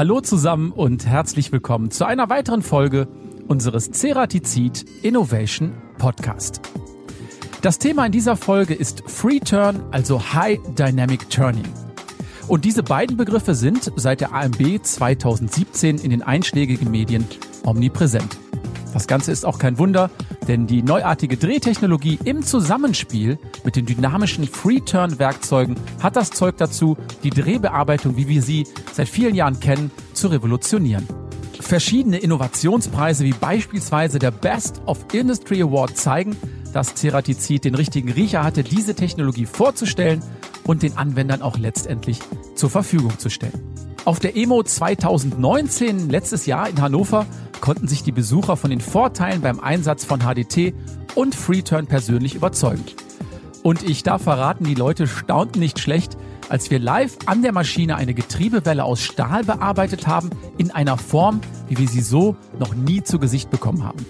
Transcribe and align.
Hallo 0.00 0.22
zusammen 0.22 0.72
und 0.72 1.04
herzlich 1.04 1.52
willkommen 1.52 1.90
zu 1.90 2.06
einer 2.06 2.30
weiteren 2.30 2.62
Folge 2.62 3.06
unseres 3.48 3.90
Ceratizid 3.90 4.86
Innovation 5.02 5.74
Podcast. 5.98 6.62
Das 7.60 7.78
Thema 7.78 8.06
in 8.06 8.12
dieser 8.12 8.36
Folge 8.36 8.72
ist 8.72 9.02
Free 9.06 9.40
Turn, 9.40 9.82
also 9.90 10.32
High 10.32 10.58
Dynamic 10.68 11.28
Turning. 11.28 11.68
Und 12.48 12.64
diese 12.64 12.82
beiden 12.82 13.18
Begriffe 13.18 13.54
sind 13.54 13.92
seit 13.96 14.22
der 14.22 14.32
AMB 14.32 14.82
2017 14.82 15.98
in 15.98 16.08
den 16.08 16.22
einschlägigen 16.22 16.90
Medien 16.90 17.26
omnipräsent. 17.66 18.38
Das 18.94 19.06
Ganze 19.06 19.32
ist 19.32 19.44
auch 19.44 19.58
kein 19.58 19.76
Wunder, 19.76 20.08
denn 20.50 20.66
die 20.66 20.82
neuartige 20.82 21.36
Drehtechnologie 21.36 22.18
im 22.24 22.42
Zusammenspiel 22.42 23.38
mit 23.62 23.76
den 23.76 23.86
dynamischen 23.86 24.48
Free-Turn-Werkzeugen 24.48 25.76
hat 26.02 26.16
das 26.16 26.30
Zeug 26.30 26.56
dazu, 26.56 26.96
die 27.22 27.30
Drehbearbeitung, 27.30 28.16
wie 28.16 28.26
wir 28.26 28.42
sie 28.42 28.66
seit 28.92 29.08
vielen 29.08 29.36
Jahren 29.36 29.60
kennen, 29.60 29.92
zu 30.12 30.26
revolutionieren. 30.26 31.06
Verschiedene 31.60 32.18
Innovationspreise 32.18 33.24
wie 33.24 33.32
beispielsweise 33.32 34.18
der 34.18 34.32
Best 34.32 34.82
of 34.86 35.06
Industry 35.12 35.62
Award 35.62 35.96
zeigen, 35.96 36.36
dass 36.72 36.96
Ceratizid 36.96 37.64
den 37.64 37.76
richtigen 37.76 38.10
Riecher 38.10 38.42
hatte, 38.42 38.64
diese 38.64 38.96
Technologie 38.96 39.46
vorzustellen 39.46 40.20
und 40.64 40.82
den 40.82 40.96
Anwendern 40.96 41.42
auch 41.42 41.58
letztendlich 41.58 42.18
zur 42.56 42.70
Verfügung 42.70 43.16
zu 43.20 43.30
stellen. 43.30 43.60
Auf 44.04 44.18
der 44.18 44.34
EMO 44.34 44.64
2019, 44.64 46.10
letztes 46.10 46.46
Jahr 46.46 46.68
in 46.68 46.80
Hannover, 46.80 47.26
konnten 47.60 47.88
sich 47.88 48.02
die 48.02 48.12
Besucher 48.12 48.56
von 48.56 48.70
den 48.70 48.80
Vorteilen 48.80 49.40
beim 49.40 49.60
Einsatz 49.60 50.04
von 50.04 50.20
HDT 50.20 50.74
und 51.14 51.34
FreeTurn 51.34 51.86
persönlich 51.86 52.34
überzeugen. 52.34 52.84
Und 53.62 53.82
ich 53.82 54.02
darf 54.02 54.22
verraten, 54.22 54.64
die 54.64 54.74
Leute 54.74 55.06
staunten 55.06 55.60
nicht 55.60 55.78
schlecht, 55.78 56.16
als 56.48 56.70
wir 56.70 56.78
live 56.78 57.16
an 57.26 57.42
der 57.42 57.52
Maschine 57.52 57.96
eine 57.96 58.14
Getriebewelle 58.14 58.84
aus 58.84 59.02
Stahl 59.02 59.44
bearbeitet 59.44 60.06
haben, 60.06 60.30
in 60.58 60.70
einer 60.70 60.96
Form, 60.96 61.40
wie 61.68 61.78
wir 61.78 61.88
sie 61.88 62.00
so 62.00 62.36
noch 62.58 62.74
nie 62.74 63.02
zu 63.02 63.18
Gesicht 63.18 63.50
bekommen 63.50 63.84
haben. 63.84 64.04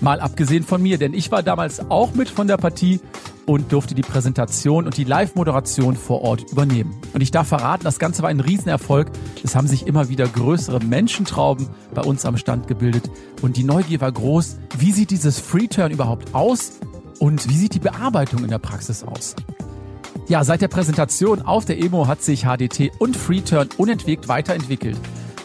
Mal 0.00 0.20
abgesehen 0.20 0.62
von 0.62 0.82
mir, 0.82 0.98
denn 0.98 1.14
ich 1.14 1.30
war 1.30 1.42
damals 1.42 1.90
auch 1.90 2.14
mit 2.14 2.28
von 2.28 2.46
der 2.46 2.58
Partie 2.58 3.00
und 3.46 3.72
durfte 3.72 3.94
die 3.94 4.02
Präsentation 4.02 4.86
und 4.86 4.96
die 4.96 5.04
Live-Moderation 5.04 5.96
vor 5.96 6.22
Ort 6.22 6.50
übernehmen. 6.50 6.94
Und 7.12 7.22
ich 7.22 7.30
darf 7.30 7.48
verraten, 7.48 7.84
das 7.84 7.98
Ganze 7.98 8.22
war 8.22 8.28
ein 8.28 8.40
Riesenerfolg. 8.40 9.10
Es 9.42 9.54
haben 9.54 9.68
sich 9.68 9.86
immer 9.86 10.08
wieder 10.08 10.26
größere 10.26 10.80
Menschentrauben 10.80 11.68
bei 11.94 12.02
uns 12.02 12.24
am 12.26 12.36
Stand 12.36 12.66
gebildet 12.66 13.10
und 13.42 13.56
die 13.56 13.64
Neugier 13.64 14.00
war 14.00 14.12
groß. 14.12 14.58
Wie 14.78 14.92
sieht 14.92 15.10
dieses 15.10 15.38
Free-Turn 15.38 15.92
überhaupt 15.92 16.34
aus 16.34 16.72
und 17.18 17.48
wie 17.48 17.56
sieht 17.56 17.74
die 17.74 17.80
Bearbeitung 17.80 18.42
in 18.44 18.50
der 18.50 18.58
Praxis 18.58 19.04
aus? 19.04 19.36
Ja, 20.28 20.42
seit 20.42 20.60
der 20.60 20.68
Präsentation 20.68 21.42
auf 21.42 21.64
der 21.64 21.78
EMO 21.78 22.08
hat 22.08 22.20
sich 22.20 22.46
HDT 22.46 22.90
und 22.98 23.16
FreeTurn 23.16 23.68
unentwegt 23.76 24.26
weiterentwickelt. 24.26 24.98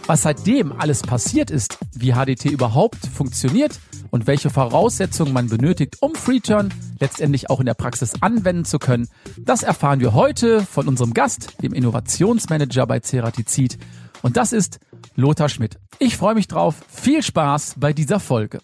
Was 0.07 0.23
seitdem 0.23 0.72
alles 0.72 1.03
passiert 1.03 1.52
ist, 1.52 1.77
wie 1.94 2.13
HDT 2.13 2.45
überhaupt 2.45 3.05
funktioniert 3.05 3.79
und 4.11 4.27
welche 4.27 4.49
Voraussetzungen 4.49 5.33
man 5.33 5.49
benötigt, 5.49 5.97
um 6.01 6.13
FreeTurn 6.13 6.71
letztendlich 6.99 7.49
auch 7.49 7.59
in 7.59 7.65
der 7.65 7.73
Praxis 7.73 8.21
anwenden 8.21 8.65
zu 8.65 8.77
können, 8.77 9.07
das 9.39 9.63
erfahren 9.63 9.99
wir 9.99 10.13
heute 10.13 10.61
von 10.61 10.87
unserem 10.87 11.13
Gast, 11.13 11.63
dem 11.63 11.73
Innovationsmanager 11.73 12.85
bei 12.85 12.99
Ceratizid. 12.99 13.79
Und 14.21 14.37
das 14.37 14.53
ist 14.53 14.79
Lothar 15.15 15.49
Schmidt. 15.49 15.79
Ich 15.97 16.17
freue 16.17 16.35
mich 16.35 16.47
drauf. 16.47 16.75
Viel 16.87 17.23
Spaß 17.23 17.75
bei 17.79 17.93
dieser 17.93 18.19
Folge. 18.19 18.59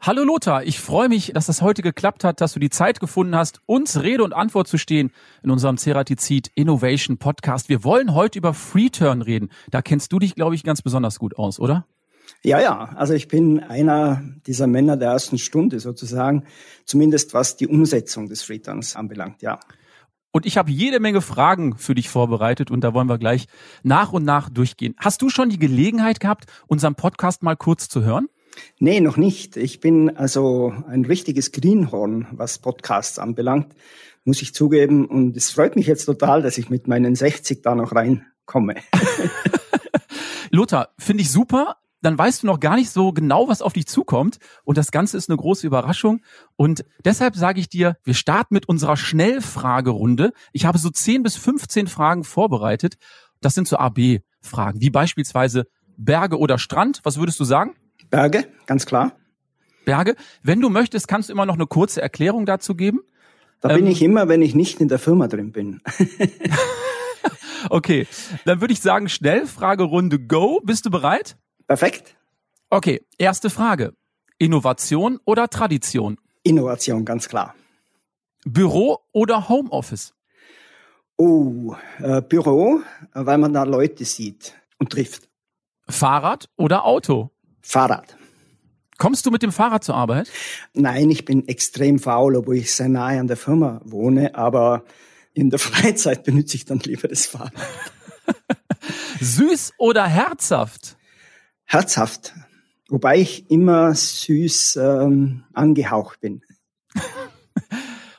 Hallo 0.00 0.22
Lothar, 0.22 0.62
ich 0.62 0.78
freue 0.78 1.08
mich, 1.08 1.32
dass 1.34 1.46
das 1.46 1.60
heute 1.60 1.82
geklappt 1.82 2.22
hat, 2.22 2.40
dass 2.40 2.52
du 2.52 2.60
die 2.60 2.70
Zeit 2.70 3.00
gefunden 3.00 3.34
hast, 3.34 3.60
uns 3.66 4.00
Rede 4.00 4.22
und 4.22 4.32
Antwort 4.32 4.68
zu 4.68 4.78
stehen 4.78 5.10
in 5.42 5.50
unserem 5.50 5.76
Ceratizid 5.76 6.52
Innovation 6.54 7.18
Podcast. 7.18 7.68
Wir 7.68 7.82
wollen 7.82 8.14
heute 8.14 8.38
über 8.38 8.54
FreeTurn 8.54 9.22
reden. 9.22 9.48
Da 9.72 9.82
kennst 9.82 10.12
du 10.12 10.20
dich, 10.20 10.36
glaube 10.36 10.54
ich, 10.54 10.62
ganz 10.62 10.82
besonders 10.82 11.18
gut 11.18 11.36
aus, 11.36 11.58
oder? 11.58 11.84
Ja, 12.42 12.60
ja. 12.60 12.90
Also 12.96 13.14
ich 13.14 13.28
bin 13.28 13.60
einer 13.60 14.22
dieser 14.46 14.66
Männer 14.66 14.96
der 14.96 15.10
ersten 15.10 15.38
Stunde 15.38 15.80
sozusagen, 15.80 16.44
zumindest 16.84 17.34
was 17.34 17.56
die 17.56 17.66
Umsetzung 17.66 18.28
des 18.28 18.42
Freeturns 18.42 18.96
anbelangt, 18.96 19.42
ja. 19.42 19.60
Und 20.30 20.44
ich 20.46 20.58
habe 20.58 20.70
jede 20.70 21.00
Menge 21.00 21.20
Fragen 21.20 21.76
für 21.78 21.94
dich 21.94 22.10
vorbereitet 22.10 22.70
und 22.70 22.82
da 22.82 22.92
wollen 22.92 23.08
wir 23.08 23.18
gleich 23.18 23.46
nach 23.82 24.12
und 24.12 24.24
nach 24.24 24.50
durchgehen. 24.50 24.94
Hast 24.98 25.22
du 25.22 25.30
schon 25.30 25.48
die 25.48 25.58
Gelegenheit 25.58 26.20
gehabt, 26.20 26.44
unseren 26.66 26.94
Podcast 26.94 27.42
mal 27.42 27.56
kurz 27.56 27.88
zu 27.88 28.02
hören? 28.02 28.28
Nee, 28.78 29.00
noch 29.00 29.16
nicht. 29.16 29.56
Ich 29.56 29.80
bin 29.80 30.16
also 30.16 30.72
ein 30.86 31.04
richtiges 31.04 31.52
Greenhorn, 31.52 32.26
was 32.32 32.58
Podcasts 32.58 33.18
anbelangt, 33.18 33.74
muss 34.24 34.42
ich 34.42 34.52
zugeben. 34.52 35.06
Und 35.06 35.36
es 35.36 35.50
freut 35.50 35.76
mich 35.76 35.86
jetzt 35.86 36.04
total, 36.04 36.42
dass 36.42 36.58
ich 36.58 36.68
mit 36.68 36.88
meinen 36.88 37.14
60 37.14 37.62
da 37.62 37.74
noch 37.74 37.94
reinkomme. 37.94 38.74
Lothar, 40.50 40.90
finde 40.98 41.22
ich 41.22 41.30
super 41.30 41.76
dann 42.00 42.16
weißt 42.16 42.42
du 42.42 42.46
noch 42.46 42.60
gar 42.60 42.76
nicht 42.76 42.90
so 42.90 43.12
genau, 43.12 43.48
was 43.48 43.62
auf 43.62 43.72
dich 43.72 43.86
zukommt. 43.86 44.38
Und 44.64 44.78
das 44.78 44.90
Ganze 44.90 45.16
ist 45.16 45.28
eine 45.28 45.36
große 45.36 45.66
Überraschung. 45.66 46.20
Und 46.56 46.84
deshalb 47.04 47.36
sage 47.36 47.60
ich 47.60 47.68
dir, 47.68 47.96
wir 48.04 48.14
starten 48.14 48.54
mit 48.54 48.68
unserer 48.68 48.96
Schnellfragerunde. 48.96 50.32
Ich 50.52 50.64
habe 50.64 50.78
so 50.78 50.90
10 50.90 51.22
bis 51.22 51.36
15 51.36 51.88
Fragen 51.88 52.24
vorbereitet. 52.24 52.96
Das 53.40 53.54
sind 53.54 53.68
so 53.68 53.76
AB-Fragen, 53.76 54.80
wie 54.80 54.90
beispielsweise 54.90 55.66
Berge 55.96 56.38
oder 56.38 56.58
Strand. 56.58 57.00
Was 57.02 57.18
würdest 57.18 57.40
du 57.40 57.44
sagen? 57.44 57.74
Berge, 58.10 58.46
ganz 58.66 58.86
klar. 58.86 59.12
Berge. 59.84 60.14
Wenn 60.42 60.60
du 60.60 60.70
möchtest, 60.70 61.08
kannst 61.08 61.28
du 61.28 61.32
immer 61.32 61.46
noch 61.46 61.54
eine 61.54 61.66
kurze 61.66 62.00
Erklärung 62.00 62.46
dazu 62.46 62.74
geben. 62.74 63.00
Da 63.60 63.68
bin 63.68 63.86
ähm, 63.86 63.92
ich 63.92 64.02
immer, 64.02 64.28
wenn 64.28 64.42
ich 64.42 64.54
nicht 64.54 64.80
in 64.80 64.88
der 64.88 64.98
Firma 64.98 65.26
drin 65.26 65.50
bin. 65.50 65.80
okay, 67.70 68.06
dann 68.44 68.60
würde 68.60 68.72
ich 68.72 68.80
sagen, 68.80 69.08
Schnellfragerunde 69.08 70.20
Go. 70.20 70.60
Bist 70.62 70.86
du 70.86 70.90
bereit? 70.90 71.36
Perfekt. 71.68 72.16
Okay, 72.70 73.02
erste 73.18 73.50
Frage. 73.50 73.92
Innovation 74.38 75.20
oder 75.24 75.48
Tradition? 75.48 76.18
Innovation, 76.42 77.04
ganz 77.04 77.28
klar. 77.28 77.54
Büro 78.44 78.98
oder 79.12 79.48
Homeoffice? 79.48 80.14
Oh, 81.18 81.74
äh, 81.98 82.22
Büro, 82.22 82.80
weil 83.12 83.38
man 83.38 83.52
da 83.52 83.64
Leute 83.64 84.04
sieht 84.04 84.54
und 84.78 84.90
trifft. 84.90 85.28
Fahrrad 85.88 86.48
oder 86.56 86.84
Auto? 86.84 87.30
Fahrrad. 87.60 88.16
Kommst 88.96 89.26
du 89.26 89.30
mit 89.30 89.42
dem 89.42 89.52
Fahrrad 89.52 89.84
zur 89.84 89.94
Arbeit? 89.94 90.30
Nein, 90.72 91.10
ich 91.10 91.24
bin 91.24 91.46
extrem 91.48 91.98
faul, 91.98 92.36
obwohl 92.36 92.56
ich 92.56 92.74
sehr 92.74 92.88
nahe 92.88 93.20
an 93.20 93.26
der 93.26 93.36
Firma 93.36 93.80
wohne, 93.84 94.34
aber 94.34 94.84
in 95.34 95.50
der 95.50 95.58
Freizeit 95.58 96.24
benutze 96.24 96.56
ich 96.56 96.64
dann 96.64 96.78
lieber 96.78 97.08
das 97.08 97.26
Fahrrad. 97.26 97.52
Süß 99.20 99.74
oder 99.76 100.06
herzhaft? 100.06 100.97
Herzhaft, 101.68 102.34
wobei 102.88 103.18
ich 103.18 103.50
immer 103.50 103.94
süß 103.94 104.76
ähm, 104.76 105.44
angehaucht 105.52 106.20
bin. 106.20 106.42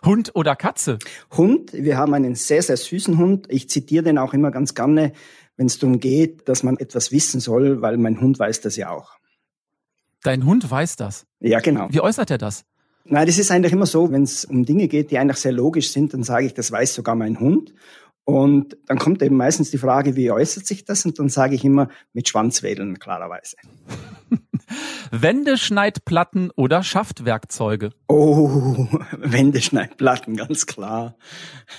Hund 0.05 0.31
oder 0.35 0.55
Katze? 0.55 0.99
Hund. 1.35 1.73
Wir 1.73 1.97
haben 1.97 2.13
einen 2.13 2.35
sehr, 2.35 2.61
sehr 2.61 2.77
süßen 2.77 3.17
Hund. 3.17 3.47
Ich 3.49 3.69
zitiere 3.69 4.03
den 4.03 4.17
auch 4.17 4.33
immer 4.33 4.51
ganz 4.51 4.73
gerne, 4.75 5.11
wenn 5.57 5.65
es 5.65 5.79
darum 5.79 5.99
geht, 5.99 6.47
dass 6.47 6.63
man 6.63 6.77
etwas 6.77 7.11
wissen 7.11 7.41
soll, 7.41 7.81
weil 7.81 7.97
mein 7.97 8.21
Hund 8.21 8.39
weiß 8.39 8.61
das 8.61 8.77
ja 8.77 8.91
auch. 8.91 9.17
Dein 10.23 10.45
Hund 10.45 10.69
weiß 10.69 10.95
das? 10.95 11.25
Ja, 11.39 11.59
genau. 11.59 11.87
Wie 11.91 12.01
äußert 12.01 12.31
er 12.31 12.37
das? 12.37 12.63
Nein, 13.03 13.25
das 13.25 13.39
ist 13.39 13.49
eigentlich 13.49 13.73
immer 13.73 13.87
so, 13.87 14.11
wenn 14.11 14.23
es 14.23 14.45
um 14.45 14.65
Dinge 14.65 14.87
geht, 14.87 15.11
die 15.11 15.17
eigentlich 15.17 15.37
sehr 15.37 15.51
logisch 15.51 15.91
sind, 15.91 16.13
dann 16.13 16.23
sage 16.23 16.45
ich, 16.45 16.53
das 16.53 16.71
weiß 16.71 16.93
sogar 16.93 17.15
mein 17.15 17.39
Hund. 17.39 17.73
Und 18.25 18.77
dann 18.85 18.99
kommt 18.99 19.23
eben 19.23 19.37
meistens 19.37 19.71
die 19.71 19.77
Frage, 19.77 20.15
wie 20.15 20.29
äußert 20.31 20.65
sich 20.65 20.85
das? 20.85 21.05
Und 21.05 21.17
dann 21.17 21.29
sage 21.29 21.55
ich 21.55 21.65
immer 21.65 21.89
mit 22.13 22.29
Schwanzwedeln 22.29 22.99
klarerweise. 22.99 23.57
Wendeschneidplatten 25.11 26.51
oder 26.55 26.83
Schaftwerkzeuge? 26.83 27.91
Oh, 28.07 28.87
Wendeschneidplatten, 29.17 30.35
ganz 30.35 30.65
klar. 30.65 31.15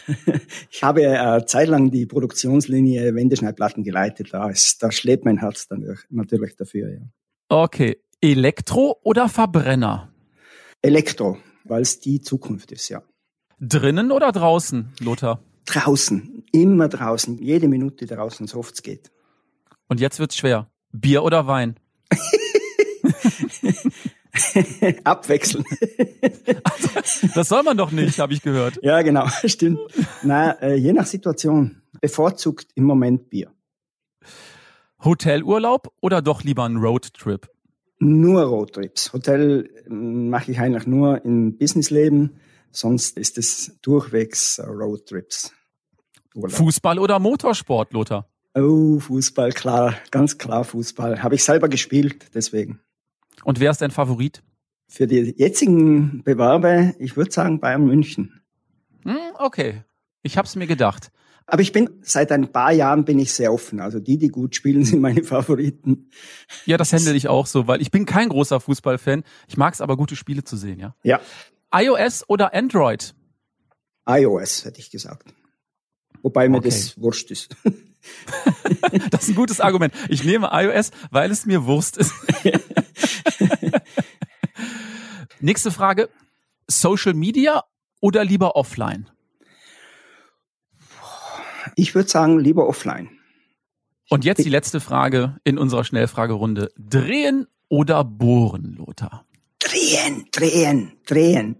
Ich 0.70 0.82
habe 0.82 1.02
äh, 1.02 1.44
zeitlang 1.46 1.90
die 1.90 2.06
Produktionslinie 2.06 3.14
Wendeschneidplatten 3.14 3.84
geleitet. 3.84 4.28
Da, 4.32 4.48
ist, 4.48 4.82
da 4.82 4.90
schlägt 4.90 5.24
mein 5.24 5.38
Herz 5.38 5.68
dann 5.68 5.98
natürlich 6.08 6.56
dafür. 6.56 6.90
Ja. 6.90 7.00
Okay, 7.48 7.98
Elektro 8.20 8.98
oder 9.02 9.28
Verbrenner? 9.28 10.12
Elektro, 10.82 11.38
weil 11.64 11.82
es 11.82 12.00
die 12.00 12.20
Zukunft 12.20 12.72
ist, 12.72 12.88
ja. 12.88 13.02
Drinnen 13.60 14.12
oder 14.12 14.32
draußen, 14.32 14.92
Lothar? 15.00 15.42
Draußen, 15.66 16.39
immer 16.52 16.88
draußen, 16.88 17.38
jede 17.38 17.68
Minute 17.68 18.06
draußen, 18.06 18.46
so 18.46 18.58
oft 18.58 18.74
es 18.74 18.82
geht. 18.82 19.10
Und 19.88 20.00
jetzt 20.00 20.18
wird's 20.18 20.36
schwer. 20.36 20.70
Bier 20.92 21.22
oder 21.22 21.46
Wein? 21.46 21.76
Abwechseln. 25.04 25.64
Also, 26.64 27.28
das 27.34 27.48
soll 27.48 27.62
man 27.62 27.76
doch 27.76 27.90
nicht, 27.90 28.18
habe 28.18 28.32
ich 28.32 28.42
gehört. 28.42 28.78
Ja, 28.82 29.02
genau, 29.02 29.26
stimmt. 29.44 29.78
Na, 30.22 30.52
äh, 30.60 30.74
je 30.74 30.92
nach 30.92 31.06
Situation. 31.06 31.82
Bevorzugt 32.00 32.68
im 32.74 32.84
Moment 32.84 33.30
Bier. 33.30 33.52
Hotelurlaub 35.04 35.92
oder 36.00 36.22
doch 36.22 36.44
lieber 36.44 36.64
ein 36.64 36.76
Roadtrip? 36.76 37.48
Nur 37.98 38.42
Roadtrips. 38.42 39.12
Hotel 39.12 39.68
ähm, 39.86 40.30
mache 40.30 40.52
ich 40.52 40.60
eigentlich 40.60 40.86
nur 40.86 41.24
im 41.24 41.58
Businessleben. 41.58 42.36
Sonst 42.70 43.18
ist 43.18 43.36
es 43.36 43.78
durchwegs 43.82 44.60
Roadtrips. 44.60 45.52
Urlaub. 46.34 46.52
Fußball 46.52 46.98
oder 46.98 47.18
Motorsport, 47.18 47.92
Lothar? 47.92 48.28
Oh, 48.54 48.98
Fußball, 48.98 49.52
klar, 49.52 49.94
ganz 50.10 50.38
klar 50.38 50.64
Fußball. 50.64 51.22
Habe 51.22 51.36
ich 51.36 51.44
selber 51.44 51.68
gespielt, 51.68 52.26
deswegen. 52.34 52.80
Und 53.44 53.60
wer 53.60 53.70
ist 53.70 53.80
dein 53.80 53.90
Favorit? 53.90 54.42
Für 54.88 55.06
die 55.06 55.34
jetzigen 55.36 56.22
Bewerber, 56.24 56.92
ich 56.98 57.16
würde 57.16 57.30
sagen 57.30 57.60
Bayern 57.60 57.84
München. 57.84 58.40
Hm, 59.04 59.16
okay, 59.38 59.84
ich 60.22 60.36
habe 60.36 60.46
es 60.46 60.56
mir 60.56 60.66
gedacht. 60.66 61.10
Aber 61.46 61.62
ich 61.62 61.72
bin 61.72 61.90
seit 62.02 62.30
ein 62.30 62.52
paar 62.52 62.72
Jahren 62.72 63.04
bin 63.04 63.18
ich 63.18 63.32
sehr 63.32 63.52
offen. 63.52 63.80
Also 63.80 63.98
die, 63.98 64.18
die 64.18 64.28
gut 64.28 64.54
spielen, 64.54 64.84
sind 64.84 65.00
meine 65.00 65.24
Favoriten. 65.24 66.10
Ja, 66.64 66.76
das 66.76 66.92
händle 66.92 67.14
ich 67.14 67.28
auch 67.28 67.46
so, 67.46 67.66
weil 67.66 67.80
ich 67.80 67.90
bin 67.90 68.06
kein 68.06 68.28
großer 68.28 68.60
Fußballfan. 68.60 69.24
Ich 69.48 69.56
mag 69.56 69.74
es 69.74 69.80
aber, 69.80 69.96
gute 69.96 70.16
Spiele 70.16 70.44
zu 70.44 70.56
sehen, 70.56 70.78
ja. 70.78 70.94
Ja. 71.02 71.20
iOS 71.72 72.28
oder 72.28 72.54
Android? 72.54 73.14
iOS, 74.08 74.64
hätte 74.64 74.80
ich 74.80 74.90
gesagt. 74.90 75.34
Wobei 76.22 76.48
mir 76.48 76.58
okay. 76.58 76.68
das 76.68 77.00
wurscht 77.00 77.30
ist. 77.30 77.56
das 79.10 79.22
ist 79.22 79.28
ein 79.30 79.34
gutes 79.34 79.60
Argument. 79.60 79.92
Ich 80.08 80.24
nehme 80.24 80.50
iOS, 80.52 80.90
weil 81.10 81.30
es 81.30 81.46
mir 81.46 81.64
Wurst 81.64 81.96
ist. 81.96 82.12
Nächste 85.40 85.70
Frage. 85.70 86.08
Social 86.66 87.14
Media 87.14 87.64
oder 88.00 88.24
lieber 88.24 88.56
offline? 88.56 89.10
Ich 91.76 91.94
würde 91.94 92.08
sagen, 92.08 92.38
lieber 92.38 92.68
offline. 92.68 93.10
Und 94.08 94.24
jetzt 94.24 94.44
die 94.44 94.50
letzte 94.50 94.80
Frage 94.80 95.38
in 95.44 95.58
unserer 95.58 95.84
Schnellfragerunde. 95.84 96.72
Drehen 96.76 97.46
oder 97.68 98.04
bohren, 98.04 98.74
Lothar? 98.76 99.24
Drehen, 99.60 100.26
drehen, 100.32 100.92
drehen. 101.06 101.56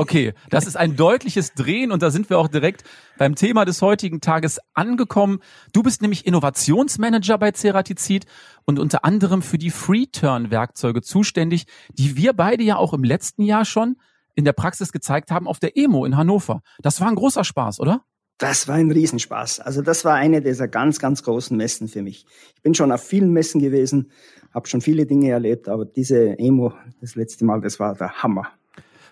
Okay, 0.00 0.34
das 0.50 0.66
ist 0.66 0.76
ein 0.76 0.96
deutliches 0.96 1.54
Drehen 1.54 1.90
und 1.90 2.02
da 2.02 2.10
sind 2.10 2.28
wir 2.28 2.38
auch 2.38 2.48
direkt 2.48 2.84
beim 3.18 3.34
Thema 3.34 3.64
des 3.64 3.80
heutigen 3.80 4.20
Tages 4.20 4.60
angekommen. 4.74 5.40
Du 5.72 5.82
bist 5.82 6.02
nämlich 6.02 6.26
Innovationsmanager 6.26 7.38
bei 7.38 7.52
Ceratizid 7.52 8.26
und 8.64 8.78
unter 8.78 9.04
anderem 9.04 9.42
für 9.42 9.58
die 9.58 9.70
Free-Turn-Werkzeuge 9.70 11.02
zuständig, 11.02 11.66
die 11.92 12.16
wir 12.16 12.34
beide 12.34 12.62
ja 12.62 12.76
auch 12.76 12.92
im 12.92 13.04
letzten 13.04 13.42
Jahr 13.42 13.64
schon 13.64 13.96
in 14.34 14.44
der 14.44 14.52
Praxis 14.52 14.92
gezeigt 14.92 15.30
haben 15.30 15.48
auf 15.48 15.58
der 15.60 15.76
EMO 15.76 16.04
in 16.04 16.16
Hannover. 16.16 16.60
Das 16.82 17.00
war 17.00 17.08
ein 17.08 17.14
großer 17.14 17.42
Spaß, 17.42 17.80
oder? 17.80 18.02
Das 18.38 18.68
war 18.68 18.74
ein 18.74 18.90
Riesenspaß. 18.90 19.60
Also 19.60 19.80
das 19.80 20.04
war 20.04 20.14
eine 20.14 20.42
dieser 20.42 20.68
ganz, 20.68 20.98
ganz 20.98 21.22
großen 21.22 21.56
Messen 21.56 21.88
für 21.88 22.02
mich. 22.02 22.26
Ich 22.54 22.62
bin 22.62 22.74
schon 22.74 22.92
auf 22.92 23.02
vielen 23.02 23.32
Messen 23.32 23.62
gewesen, 23.62 24.10
habe 24.52 24.68
schon 24.68 24.82
viele 24.82 25.06
Dinge 25.06 25.30
erlebt, 25.30 25.70
aber 25.70 25.86
diese 25.86 26.38
EMO 26.38 26.74
das 27.00 27.14
letzte 27.14 27.46
Mal, 27.46 27.62
das 27.62 27.80
war 27.80 27.94
der 27.94 28.22
Hammer. 28.22 28.48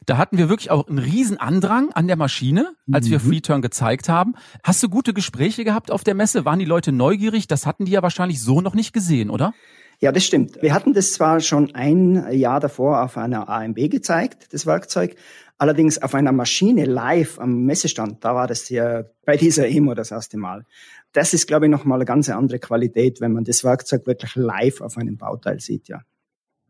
Da 0.06 0.18
hatten 0.18 0.38
wir 0.38 0.48
wirklich 0.48 0.70
auch 0.70 0.88
einen 0.88 0.98
riesen 0.98 1.38
Andrang 1.38 1.90
an 1.92 2.06
der 2.06 2.16
Maschine, 2.16 2.74
als 2.92 3.06
mhm. 3.06 3.10
wir 3.12 3.20
Freeturn 3.20 3.62
gezeigt 3.62 4.08
haben. 4.08 4.34
Hast 4.62 4.82
du 4.82 4.88
gute 4.88 5.14
Gespräche 5.14 5.64
gehabt 5.64 5.90
auf 5.90 6.04
der 6.04 6.14
Messe? 6.14 6.44
Waren 6.44 6.58
die 6.58 6.64
Leute 6.64 6.92
neugierig? 6.92 7.46
Das 7.46 7.66
hatten 7.66 7.84
die 7.84 7.92
ja 7.92 8.02
wahrscheinlich 8.02 8.40
so 8.40 8.60
noch 8.60 8.74
nicht 8.74 8.92
gesehen, 8.92 9.30
oder? 9.30 9.54
Ja, 10.00 10.12
das 10.12 10.24
stimmt. 10.24 10.60
Wir 10.60 10.74
hatten 10.74 10.92
das 10.92 11.12
zwar 11.12 11.40
schon 11.40 11.74
ein 11.74 12.32
Jahr 12.32 12.60
davor 12.60 13.02
auf 13.02 13.16
einer 13.16 13.48
AMB 13.48 13.90
gezeigt, 13.90 14.52
das 14.52 14.66
Werkzeug, 14.66 15.16
allerdings 15.56 16.02
auf 16.02 16.14
einer 16.14 16.32
Maschine 16.32 16.84
live 16.84 17.38
am 17.38 17.64
Messestand. 17.64 18.24
Da 18.24 18.34
war 18.34 18.46
das 18.46 18.68
ja 18.68 19.04
bei 19.24 19.36
dieser 19.36 19.68
EMO 19.68 19.94
das 19.94 20.10
erste 20.10 20.36
Mal. 20.36 20.66
Das 21.12 21.32
ist, 21.32 21.46
glaube 21.46 21.66
ich, 21.66 21.70
nochmal 21.70 21.98
eine 21.98 22.04
ganz 22.04 22.28
andere 22.28 22.58
Qualität, 22.58 23.20
wenn 23.20 23.32
man 23.32 23.44
das 23.44 23.62
Werkzeug 23.62 24.06
wirklich 24.06 24.34
live 24.34 24.80
auf 24.80 24.98
einem 24.98 25.16
Bauteil 25.16 25.60
sieht, 25.60 25.88
ja. 25.88 26.00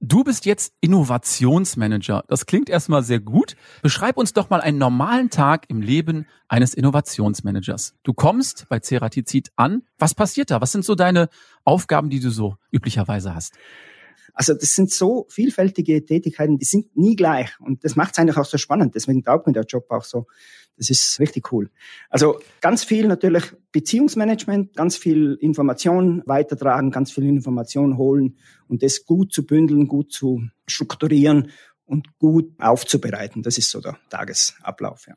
Du 0.01 0.23
bist 0.23 0.45
jetzt 0.45 0.75
Innovationsmanager. 0.81 2.25
Das 2.29 2.47
klingt 2.47 2.69
erstmal 2.69 3.03
sehr 3.03 3.21
gut. 3.21 3.57
Beschreib 3.81 4.19
uns 4.19 4.33
doch 4.35 4.51
mal 4.51 4.61
einen 4.61 4.77
normalen 4.77 5.31
Tag 5.31 5.65
im 5.69 5.81
Leben 5.81 6.27
eines 6.49 6.75
Innovationsmanagers. 6.75 7.95
Du 8.03 8.13
kommst 8.13 8.67
bei 8.69 8.81
Ceratizid 8.81 9.51
an. 9.57 9.83
Was 9.99 10.15
passiert 10.15 10.51
da? 10.51 10.61
Was 10.61 10.73
sind 10.73 10.85
so 10.85 10.95
deine 10.95 11.29
Aufgaben, 11.65 12.11
die 12.11 12.21
du 12.21 12.31
so 12.31 12.57
üblicherweise 12.71 13.35
hast? 13.35 13.55
Also 14.35 14.53
das 14.53 14.75
sind 14.75 14.91
so 14.91 15.27
vielfältige 15.31 16.05
Tätigkeiten, 16.05 16.59
die 16.59 16.65
sind 16.65 16.97
nie 16.97 17.15
gleich. 17.15 17.59
Und 17.61 17.85
das 17.85 17.95
macht 17.95 18.13
es 18.13 18.19
eigentlich 18.19 18.37
auch 18.37 18.45
so 18.45 18.59
spannend. 18.59 18.95
Deswegen 18.97 19.23
taugt 19.23 19.47
mir 19.47 19.53
der 19.53 19.65
Job 19.65 19.87
auch 19.91 20.05
so. 20.05 20.27
Das 20.77 20.91
ist 20.91 21.21
richtig 21.21 21.53
cool. 21.53 21.71
Also 22.11 22.41
ganz 22.61 22.83
viel 22.85 23.07
natürlich 23.07 23.45
Beziehungsmanagement, 23.71 24.75
ganz 24.75 24.97
viel 24.97 25.39
Information 25.41 26.23
weitertragen, 26.27 26.91
ganz 26.91 27.13
viel 27.13 27.25
Information 27.25 27.97
holen 27.97 28.39
und 28.69 28.83
das 28.83 29.05
gut 29.05 29.33
zu 29.33 29.47
bündeln, 29.47 29.87
gut 29.87 30.13
zu 30.13 30.43
strukturieren 30.67 31.51
und 31.85 32.19
gut 32.19 32.53
aufzubereiten. 32.59 33.43
Das 33.43 33.59
ist 33.59 33.71
so 33.71 33.81
der 33.81 33.99
Tagesablauf. 34.11 35.07
Ja. 35.07 35.15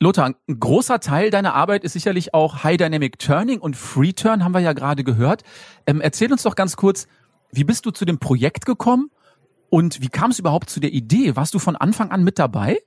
Lothar, 0.00 0.34
ein 0.46 0.60
großer 0.60 1.00
Teil 1.00 1.30
deiner 1.30 1.54
Arbeit 1.54 1.84
ist 1.84 1.94
sicherlich 1.94 2.34
auch 2.34 2.64
High 2.64 2.76
Dynamic 2.76 3.18
Turning 3.18 3.60
und 3.60 3.76
Free 3.76 4.12
Turn, 4.12 4.44
haben 4.44 4.52
wir 4.52 4.60
ja 4.60 4.74
gerade 4.74 5.04
gehört. 5.04 5.42
Ähm, 5.86 6.00
erzähl 6.00 6.30
uns 6.30 6.42
doch 6.42 6.54
ganz 6.54 6.76
kurz, 6.76 7.06
wie 7.50 7.64
bist 7.64 7.86
du 7.86 7.90
zu 7.90 8.04
dem 8.04 8.18
Projekt 8.18 8.66
gekommen 8.66 9.10
und 9.70 10.02
wie 10.02 10.08
kam 10.08 10.32
es 10.32 10.38
überhaupt 10.38 10.68
zu 10.68 10.80
der 10.80 10.92
Idee? 10.92 11.34
Warst 11.36 11.54
du 11.54 11.58
von 11.58 11.76
Anfang 11.76 12.10
an 12.10 12.24
mit 12.24 12.38
dabei? 12.38 12.78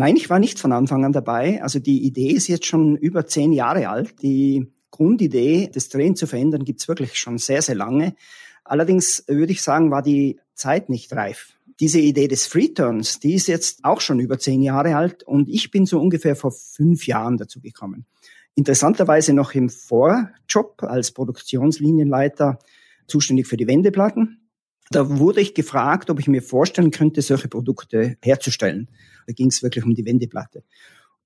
Nein, 0.00 0.16
ich 0.16 0.30
war 0.30 0.38
nicht 0.38 0.58
von 0.58 0.72
Anfang 0.72 1.04
an 1.04 1.12
dabei. 1.12 1.62
Also 1.62 1.78
die 1.78 2.06
Idee 2.06 2.30
ist 2.30 2.48
jetzt 2.48 2.64
schon 2.64 2.96
über 2.96 3.26
zehn 3.26 3.52
Jahre 3.52 3.90
alt. 3.90 4.22
Die 4.22 4.72
Grundidee, 4.90 5.68
das 5.70 5.90
Drehen 5.90 6.16
zu 6.16 6.26
verändern, 6.26 6.64
gibt's 6.64 6.88
wirklich 6.88 7.18
schon 7.18 7.36
sehr, 7.36 7.60
sehr 7.60 7.74
lange. 7.74 8.14
Allerdings 8.64 9.22
würde 9.26 9.52
ich 9.52 9.60
sagen, 9.60 9.90
war 9.90 10.00
die 10.00 10.40
Zeit 10.54 10.88
nicht 10.88 11.12
reif. 11.12 11.52
Diese 11.80 12.00
Idee 12.00 12.28
des 12.28 12.46
Freeturns, 12.46 13.20
die 13.20 13.34
ist 13.34 13.46
jetzt 13.46 13.84
auch 13.84 14.00
schon 14.00 14.20
über 14.20 14.38
zehn 14.38 14.62
Jahre 14.62 14.96
alt 14.96 15.22
und 15.22 15.50
ich 15.50 15.70
bin 15.70 15.84
so 15.84 16.00
ungefähr 16.00 16.34
vor 16.34 16.52
fünf 16.52 17.06
Jahren 17.06 17.36
dazu 17.36 17.60
gekommen. 17.60 18.06
Interessanterweise 18.54 19.34
noch 19.34 19.52
im 19.52 19.68
Vorjob 19.68 20.82
als 20.82 21.10
Produktionslinienleiter 21.10 22.58
zuständig 23.06 23.48
für 23.48 23.58
die 23.58 23.66
Wendeplatten. 23.66 24.49
Da 24.92 25.18
wurde 25.18 25.40
ich 25.40 25.54
gefragt, 25.54 26.10
ob 26.10 26.18
ich 26.18 26.26
mir 26.26 26.42
vorstellen 26.42 26.90
könnte, 26.90 27.22
solche 27.22 27.46
Produkte 27.46 28.16
herzustellen. 28.22 28.90
Da 29.26 29.32
ging 29.32 29.46
es 29.46 29.62
wirklich 29.62 29.84
um 29.84 29.94
die 29.94 30.04
Wendeplatte. 30.04 30.64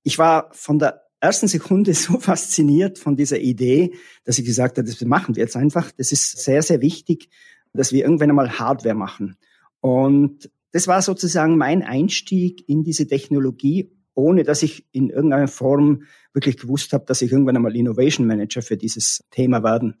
Ich 0.03 0.19
war 0.19 0.49
von 0.53 0.77
der 0.77 1.01
ersten 1.19 1.47
Sekunde 1.47 1.93
so 1.95 2.19
fasziniert 2.19 2.99
von 2.99 3.15
dieser 3.15 3.39
Idee, 3.39 3.95
dass 4.23 4.37
ich 4.37 4.45
gesagt 4.45 4.77
habe, 4.77 4.87
das 4.87 5.01
machen 5.01 5.35
wir 5.35 5.41
jetzt 5.41 5.55
einfach. 5.55 5.91
Das 5.91 6.11
ist 6.11 6.37
sehr, 6.43 6.61
sehr 6.61 6.81
wichtig, 6.81 7.29
dass 7.73 7.91
wir 7.91 8.03
irgendwann 8.03 8.29
einmal 8.29 8.59
Hardware 8.59 8.95
machen. 8.95 9.35
Und 9.81 10.51
das 10.71 10.87
war 10.87 11.01
sozusagen 11.01 11.57
mein 11.57 11.81
Einstieg 11.81 12.69
in 12.69 12.83
diese 12.83 13.07
Technologie, 13.07 13.91
ohne 14.13 14.43
dass 14.43 14.61
ich 14.61 14.85
in 14.91 15.09
irgendeiner 15.09 15.47
Form 15.47 16.03
wirklich 16.33 16.57
gewusst 16.57 16.93
habe, 16.93 17.05
dass 17.05 17.23
ich 17.23 17.31
irgendwann 17.31 17.55
einmal 17.55 17.75
Innovation 17.75 18.27
Manager 18.27 18.61
für 18.61 18.77
dieses 18.77 19.23
Thema 19.31 19.63
werden 19.63 19.97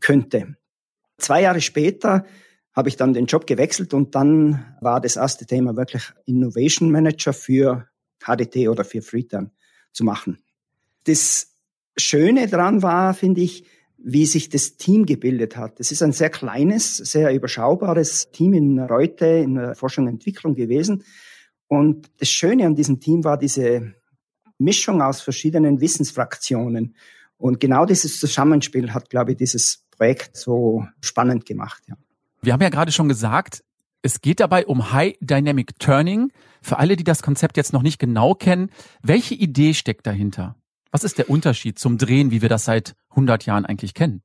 könnte. 0.00 0.56
Zwei 1.18 1.42
Jahre 1.42 1.60
später 1.60 2.24
habe 2.74 2.88
ich 2.88 2.96
dann 2.96 3.14
den 3.14 3.26
Job 3.26 3.46
gewechselt 3.46 3.94
und 3.94 4.14
dann 4.14 4.76
war 4.80 5.00
das 5.00 5.16
erste 5.16 5.46
Thema 5.46 5.76
wirklich 5.76 6.12
Innovation 6.26 6.90
Manager 6.90 7.32
für 7.32 7.88
HDT 8.24 8.68
oder 8.68 8.84
für 8.84 9.00
Freetime 9.00 9.50
zu 9.92 10.04
machen. 10.04 10.38
Das 11.04 11.54
Schöne 11.96 12.48
daran 12.48 12.82
war, 12.82 13.14
finde 13.14 13.42
ich, 13.42 13.64
wie 13.96 14.26
sich 14.26 14.48
das 14.48 14.76
Team 14.76 15.06
gebildet 15.06 15.56
hat. 15.56 15.80
Es 15.80 15.92
ist 15.92 16.02
ein 16.02 16.12
sehr 16.12 16.30
kleines, 16.30 16.96
sehr 16.96 17.32
überschaubares 17.32 18.30
Team 18.32 18.52
in 18.52 18.78
Reute, 18.78 19.26
in 19.26 19.54
der 19.54 19.74
Forschung 19.74 20.04
und 20.04 20.14
Entwicklung 20.14 20.54
gewesen. 20.54 21.04
Und 21.68 22.10
das 22.18 22.28
Schöne 22.28 22.66
an 22.66 22.74
diesem 22.74 23.00
Team 23.00 23.24
war 23.24 23.38
diese 23.38 23.94
Mischung 24.58 25.00
aus 25.00 25.22
verschiedenen 25.22 25.80
Wissensfraktionen. 25.80 26.96
Und 27.38 27.60
genau 27.60 27.86
dieses 27.86 28.20
Zusammenspiel 28.20 28.92
hat, 28.92 29.08
glaube 29.08 29.32
ich, 29.32 29.38
dieses 29.38 29.84
Projekt 29.90 30.36
so 30.36 30.86
spannend 31.00 31.46
gemacht. 31.46 31.82
Ja. 31.88 31.96
Wir 32.44 32.52
haben 32.52 32.62
ja 32.62 32.68
gerade 32.68 32.92
schon 32.92 33.08
gesagt, 33.08 33.62
es 34.02 34.20
geht 34.20 34.40
dabei 34.40 34.66
um 34.66 34.92
High 34.92 35.14
Dynamic 35.20 35.78
Turning. 35.78 36.30
Für 36.60 36.78
alle, 36.78 36.96
die 36.96 37.04
das 37.04 37.22
Konzept 37.22 37.56
jetzt 37.56 37.72
noch 37.72 37.82
nicht 37.82 37.98
genau 37.98 38.34
kennen, 38.34 38.70
welche 39.02 39.34
Idee 39.34 39.72
steckt 39.72 40.06
dahinter? 40.06 40.56
Was 40.90 41.04
ist 41.04 41.18
der 41.18 41.30
Unterschied 41.30 41.78
zum 41.78 41.96
Drehen, 41.96 42.30
wie 42.30 42.42
wir 42.42 42.48
das 42.48 42.66
seit 42.66 42.94
100 43.10 43.46
Jahren 43.46 43.64
eigentlich 43.64 43.94
kennen? 43.94 44.22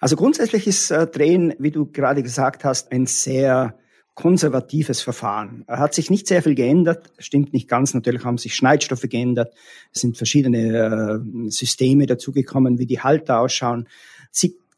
Also 0.00 0.16
grundsätzlich 0.16 0.66
ist 0.66 0.90
äh, 0.90 1.06
Drehen, 1.06 1.54
wie 1.58 1.70
du 1.70 1.86
gerade 1.86 2.22
gesagt 2.22 2.64
hast, 2.64 2.90
ein 2.90 3.06
sehr 3.06 3.78
konservatives 4.14 5.00
Verfahren. 5.00 5.64
Er 5.66 5.78
hat 5.78 5.94
sich 5.94 6.10
nicht 6.10 6.26
sehr 6.26 6.42
viel 6.42 6.54
geändert, 6.54 7.12
stimmt 7.18 7.52
nicht 7.52 7.68
ganz. 7.68 7.94
Natürlich 7.94 8.24
haben 8.24 8.38
sich 8.38 8.54
Schneidstoffe 8.54 9.08
geändert. 9.08 9.54
Es 9.94 10.02
sind 10.02 10.18
verschiedene 10.18 11.22
äh, 11.46 11.50
Systeme 11.50 12.06
dazugekommen, 12.06 12.78
wie 12.78 12.86
die 12.86 13.00
Halter 13.00 13.40
ausschauen. 13.40 13.88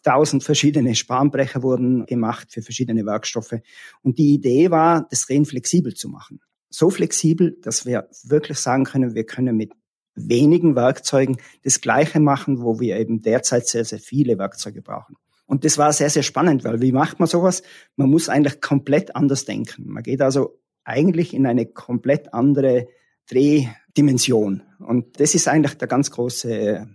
Zigtausend 0.05 0.45
verschiedene 0.45 0.95
Spanbrecher 0.95 1.63
wurden 1.63 2.05
gemacht 2.05 2.53
für 2.53 2.61
verschiedene 2.61 3.07
Werkstoffe. 3.07 3.55
Und 4.03 4.19
die 4.19 4.35
Idee 4.35 4.71
war, 4.71 5.07
das 5.09 5.25
Drehen 5.25 5.47
flexibel 5.47 5.95
zu 5.95 6.11
machen. 6.11 6.41
So 6.69 6.91
flexibel, 6.91 7.57
dass 7.63 7.87
wir 7.87 8.11
wirklich 8.23 8.59
sagen 8.59 8.85
können, 8.85 9.15
wir 9.15 9.25
können 9.25 9.57
mit 9.57 9.73
wenigen 10.15 10.77
Werkzeugen 10.77 11.39
das 11.63 11.81
Gleiche 11.81 12.21
machen, 12.21 12.61
wo 12.61 12.81
wir 12.81 12.99
eben 12.99 13.23
derzeit 13.23 13.67
sehr, 13.67 13.87
sehr 13.87 13.99
viele 13.99 14.37
Werkzeuge 14.37 14.83
brauchen. 14.83 15.17
Und 15.47 15.65
das 15.65 15.79
war 15.79 15.91
sehr, 15.95 16.11
sehr 16.11 16.23
spannend, 16.23 16.65
weil 16.65 16.83
wie 16.83 16.93
macht 16.93 17.19
man 17.19 17.27
sowas? 17.27 17.63
Man 17.97 18.11
muss 18.11 18.29
eigentlich 18.29 18.61
komplett 18.61 19.17
anders 19.17 19.47
denken. 19.47 19.91
Man 19.91 20.03
geht 20.03 20.21
also 20.21 20.61
eigentlich 20.85 21.33
in 21.33 21.47
eine 21.47 21.65
komplett 21.65 22.35
andere 22.35 22.89
Drehdimension. 23.31 24.65
Und 24.81 25.19
das 25.19 25.35
ist 25.35 25.49
eigentlich 25.49 25.79
der 25.79 25.89
ganz 25.89 26.11
große 26.11 26.89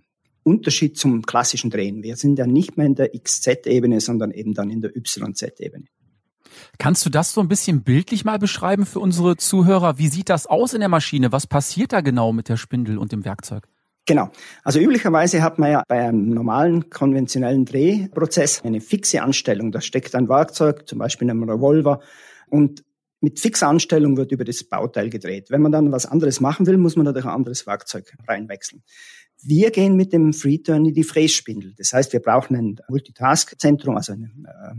Unterschied 0.49 0.97
zum 0.97 1.21
klassischen 1.21 1.69
Drehen. 1.69 2.03
Wir 2.03 2.15
sind 2.15 2.39
ja 2.39 2.47
nicht 2.47 2.77
mehr 2.77 2.87
in 2.87 2.95
der 2.95 3.11
XZ-Ebene, 3.17 4.01
sondern 4.01 4.31
eben 4.31 4.53
dann 4.53 4.69
in 4.69 4.81
der 4.81 4.95
YZ-Ebene. 4.95 5.85
Kannst 6.77 7.05
du 7.05 7.09
das 7.09 7.33
so 7.33 7.41
ein 7.41 7.47
bisschen 7.47 7.83
bildlich 7.83 8.25
mal 8.25 8.39
beschreiben 8.39 8.85
für 8.85 8.99
unsere 8.99 9.37
Zuhörer? 9.37 9.97
Wie 9.97 10.07
sieht 10.07 10.29
das 10.29 10.47
aus 10.47 10.73
in 10.73 10.79
der 10.79 10.89
Maschine? 10.89 11.31
Was 11.31 11.47
passiert 11.47 11.93
da 11.93 12.01
genau 12.01 12.33
mit 12.33 12.49
der 12.49 12.57
Spindel 12.57 12.97
und 12.97 13.11
dem 13.11 13.25
Werkzeug? 13.25 13.67
Genau. 14.05 14.31
Also 14.63 14.79
üblicherweise 14.79 15.43
hat 15.43 15.59
man 15.59 15.71
ja 15.71 15.83
bei 15.87 16.07
einem 16.07 16.31
normalen 16.31 16.89
konventionellen 16.89 17.65
Drehprozess 17.65 18.63
eine 18.63 18.81
fixe 18.81 19.21
Anstellung. 19.21 19.71
Da 19.71 19.81
steckt 19.81 20.15
ein 20.15 20.27
Werkzeug, 20.27 20.87
zum 20.87 20.97
Beispiel 20.97 21.27
in 21.27 21.31
einem 21.31 21.49
Revolver, 21.49 22.01
und 22.47 22.83
mit 23.21 23.39
fixer 23.39 23.67
Anstellung 23.67 24.17
wird 24.17 24.31
über 24.31 24.45
das 24.45 24.63
Bauteil 24.63 25.09
gedreht. 25.09 25.51
Wenn 25.51 25.61
man 25.61 25.71
dann 25.71 25.91
was 25.91 26.05
anderes 26.05 26.39
machen 26.39 26.65
will, 26.65 26.77
muss 26.77 26.95
man 26.95 27.05
natürlich 27.05 27.27
ein 27.27 27.35
anderes 27.35 27.67
Werkzeug 27.67 28.13
reinwechseln. 28.27 28.81
Wir 29.41 29.71
gehen 29.71 29.95
mit 29.95 30.11
dem 30.11 30.33
Freeturn 30.33 30.85
in 30.85 30.93
die 30.93 31.03
Frässpindel. 31.03 31.73
Das 31.77 31.93
heißt, 31.93 32.11
wir 32.11 32.19
brauchen 32.19 32.55
ein 32.55 32.79
Multitask-Zentrum, 32.89 33.95
also 33.95 34.13
eine 34.13 34.25
äh, 34.25 34.75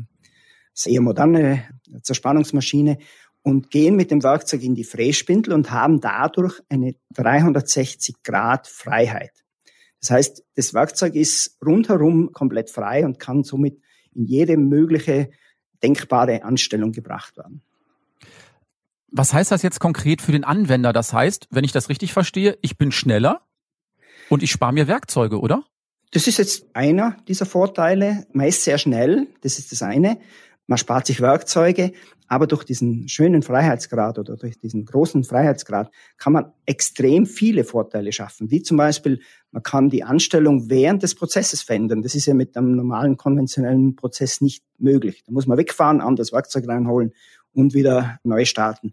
sehr 0.75 1.01
moderne 1.01 1.65
Zerspannungsmaschine 2.03 2.99
und 3.43 3.71
gehen 3.71 3.97
mit 3.97 4.11
dem 4.11 4.23
Werkzeug 4.23 4.63
in 4.63 4.75
die 4.75 4.85
Frässpindel 4.85 5.55
und 5.55 5.71
haben 5.71 6.01
dadurch 6.01 6.61
eine 6.69 6.95
360 7.15 8.23
Grad 8.23 8.69
Freiheit. 8.69 9.33
Das 10.01 10.11
heißt, 10.11 10.45
das 10.55 10.75
Werkzeug 10.75 11.15
ist 11.15 11.57
rundherum 11.65 12.33
komplett 12.33 12.71
frei 12.71 13.05
und 13.05 13.19
kann 13.19 13.45
somit 13.45 13.81
in 14.15 14.25
jede 14.27 14.57
mögliche 14.57 15.31
denkbare 15.83 16.43
Anstellung 16.43 16.93
gebracht 16.93 17.37
werden. 17.37 17.63
Was 19.13 19.33
heißt 19.33 19.51
das 19.51 19.63
jetzt 19.63 19.81
konkret 19.81 20.23
für 20.23 20.33
den 20.33 20.45
Anwender? 20.45 20.93
Das 20.93 21.13
heißt, 21.13 21.49
wenn 21.51 21.65
ich 21.65 21.73
das 21.73 21.89
richtig 21.89 22.13
verstehe, 22.13 22.59
ich 22.63 22.79
bin 22.79 22.93
schneller 22.93 23.43
und 24.31 24.43
ich 24.43 24.51
spare 24.51 24.73
mir 24.73 24.89
Werkzeuge, 24.89 25.41
oder? 25.41 25.65
Das 26.13 26.27
ist 26.27 26.39
jetzt 26.39 26.67
einer 26.75 27.17
dieser 27.29 27.47
Vorteile. 27.47 28.27
Meist 28.33 28.65
sehr 28.65 28.79
schnell, 28.79 29.29
das 29.43 29.59
ist 29.59 29.73
das 29.73 29.83
eine. 29.83 30.19
Man 30.67 30.79
spart 30.79 31.07
sich 31.07 31.21
Werkzeuge, 31.21 31.93
aber 32.29 32.47
durch 32.47 32.63
diesen 32.63 33.09
schönen 33.09 33.43
Freiheitsgrad 33.43 34.21
oder 34.21 34.37
durch 34.37 34.57
diesen 34.57 34.85
großen 34.85 35.25
Freiheitsgrad 35.25 35.91
kann 36.17 36.33
man 36.33 36.53
extrem 36.65 37.27
viele 37.27 37.65
Vorteile 37.65 38.13
schaffen. 38.13 38.53
Wie 38.53 38.63
zum 38.63 38.77
Beispiel, 38.77 39.21
man 39.51 39.65
kann 39.65 39.91
die 39.91 40.05
Anstellung 40.05 40.71
während 40.71 41.03
des 41.03 41.17
Prozesses 41.17 41.63
verändern. 41.63 42.03
Das 42.03 42.15
ist 42.15 42.27
ja 42.27 42.35
mit 42.35 42.57
einem 42.57 42.77
normalen 42.77 43.17
konventionellen 43.17 43.97
Prozess 43.97 44.41
nicht 44.41 44.63
möglich. 44.79 45.25
Da 45.27 45.33
muss 45.33 45.49
man 45.49 45.59
wegfahren, 45.59 46.01
anderes 46.01 46.33
Werkzeug 46.33 46.69
reinholen 46.69 47.15
und 47.53 47.75
wieder 47.75 48.21
neu 48.23 48.45
starten. 48.45 48.93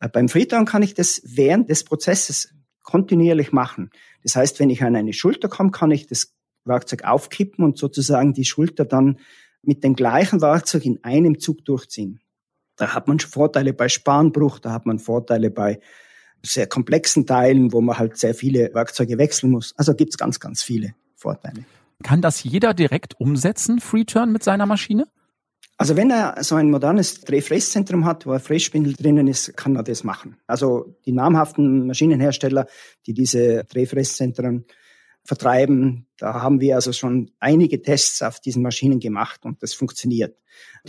Äh, 0.00 0.08
beim 0.08 0.28
Freeturn 0.28 0.64
kann 0.64 0.82
ich 0.82 0.94
das 0.94 1.22
während 1.24 1.70
des 1.70 1.84
Prozesses 1.84 2.52
kontinuierlich 2.84 3.50
machen. 3.52 3.90
Das 4.22 4.36
heißt, 4.36 4.60
wenn 4.60 4.70
ich 4.70 4.82
an 4.84 4.94
eine 4.94 5.12
Schulter 5.12 5.48
komme, 5.48 5.72
kann 5.72 5.90
ich 5.90 6.06
das 6.06 6.32
Werkzeug 6.64 7.04
aufkippen 7.04 7.64
und 7.64 7.76
sozusagen 7.76 8.32
die 8.32 8.44
Schulter 8.44 8.84
dann 8.84 9.18
mit 9.62 9.82
dem 9.82 9.96
gleichen 9.96 10.40
Werkzeug 10.40 10.84
in 10.84 11.02
einem 11.02 11.40
Zug 11.40 11.64
durchziehen. 11.64 12.20
Da 12.76 12.94
hat 12.94 13.08
man 13.08 13.18
Vorteile 13.20 13.72
bei 13.72 13.88
Spanbruch, 13.88 14.58
da 14.58 14.72
hat 14.72 14.86
man 14.86 14.98
Vorteile 14.98 15.50
bei 15.50 15.80
sehr 16.42 16.66
komplexen 16.66 17.26
Teilen, 17.26 17.72
wo 17.72 17.80
man 17.80 17.98
halt 17.98 18.18
sehr 18.18 18.34
viele 18.34 18.74
Werkzeuge 18.74 19.18
wechseln 19.18 19.50
muss. 19.50 19.74
Also 19.76 19.94
gibt's 19.94 20.18
ganz, 20.18 20.40
ganz 20.40 20.62
viele 20.62 20.94
Vorteile. 21.16 21.64
Kann 22.02 22.20
das 22.20 22.42
jeder 22.42 22.74
direkt 22.74 23.18
umsetzen, 23.18 23.80
FreeTurn 23.80 24.30
mit 24.30 24.42
seiner 24.42 24.66
Maschine? 24.66 25.06
Also 25.84 25.96
wenn 25.96 26.10
er 26.10 26.42
so 26.42 26.54
ein 26.54 26.70
modernes 26.70 27.20
Drehfräszentrum 27.20 28.06
hat, 28.06 28.24
wo 28.24 28.30
ein 28.30 28.40
Frässpindel 28.40 28.94
drinnen 28.94 29.26
ist, 29.26 29.54
kann 29.54 29.76
er 29.76 29.82
das 29.82 30.02
machen. 30.02 30.38
Also 30.46 30.96
die 31.04 31.12
namhaften 31.12 31.86
Maschinenhersteller, 31.86 32.66
die 33.06 33.12
diese 33.12 33.64
Drehfräszentren 33.64 34.64
vertreiben. 35.24 36.06
Da 36.16 36.40
haben 36.40 36.62
wir 36.62 36.76
also 36.76 36.94
schon 36.94 37.32
einige 37.38 37.82
Tests 37.82 38.22
auf 38.22 38.40
diesen 38.40 38.62
Maschinen 38.62 38.98
gemacht 38.98 39.44
und 39.44 39.62
das 39.62 39.74
funktioniert. 39.74 40.38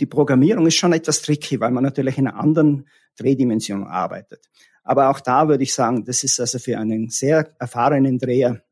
Die 0.00 0.06
Programmierung 0.06 0.66
ist 0.66 0.76
schon 0.76 0.94
etwas 0.94 1.20
tricky, 1.20 1.60
weil 1.60 1.72
man 1.72 1.84
natürlich 1.84 2.16
in 2.16 2.26
einer 2.26 2.40
anderen 2.40 2.88
Drehdimension 3.18 3.84
arbeitet. 3.84 4.46
Aber 4.82 5.10
auch 5.10 5.20
da 5.20 5.46
würde 5.46 5.64
ich 5.64 5.74
sagen, 5.74 6.06
das 6.06 6.24
ist 6.24 6.40
also 6.40 6.58
für 6.58 6.78
einen 6.78 7.10
sehr 7.10 7.54
erfahrenen 7.58 8.18
Dreher 8.18 8.62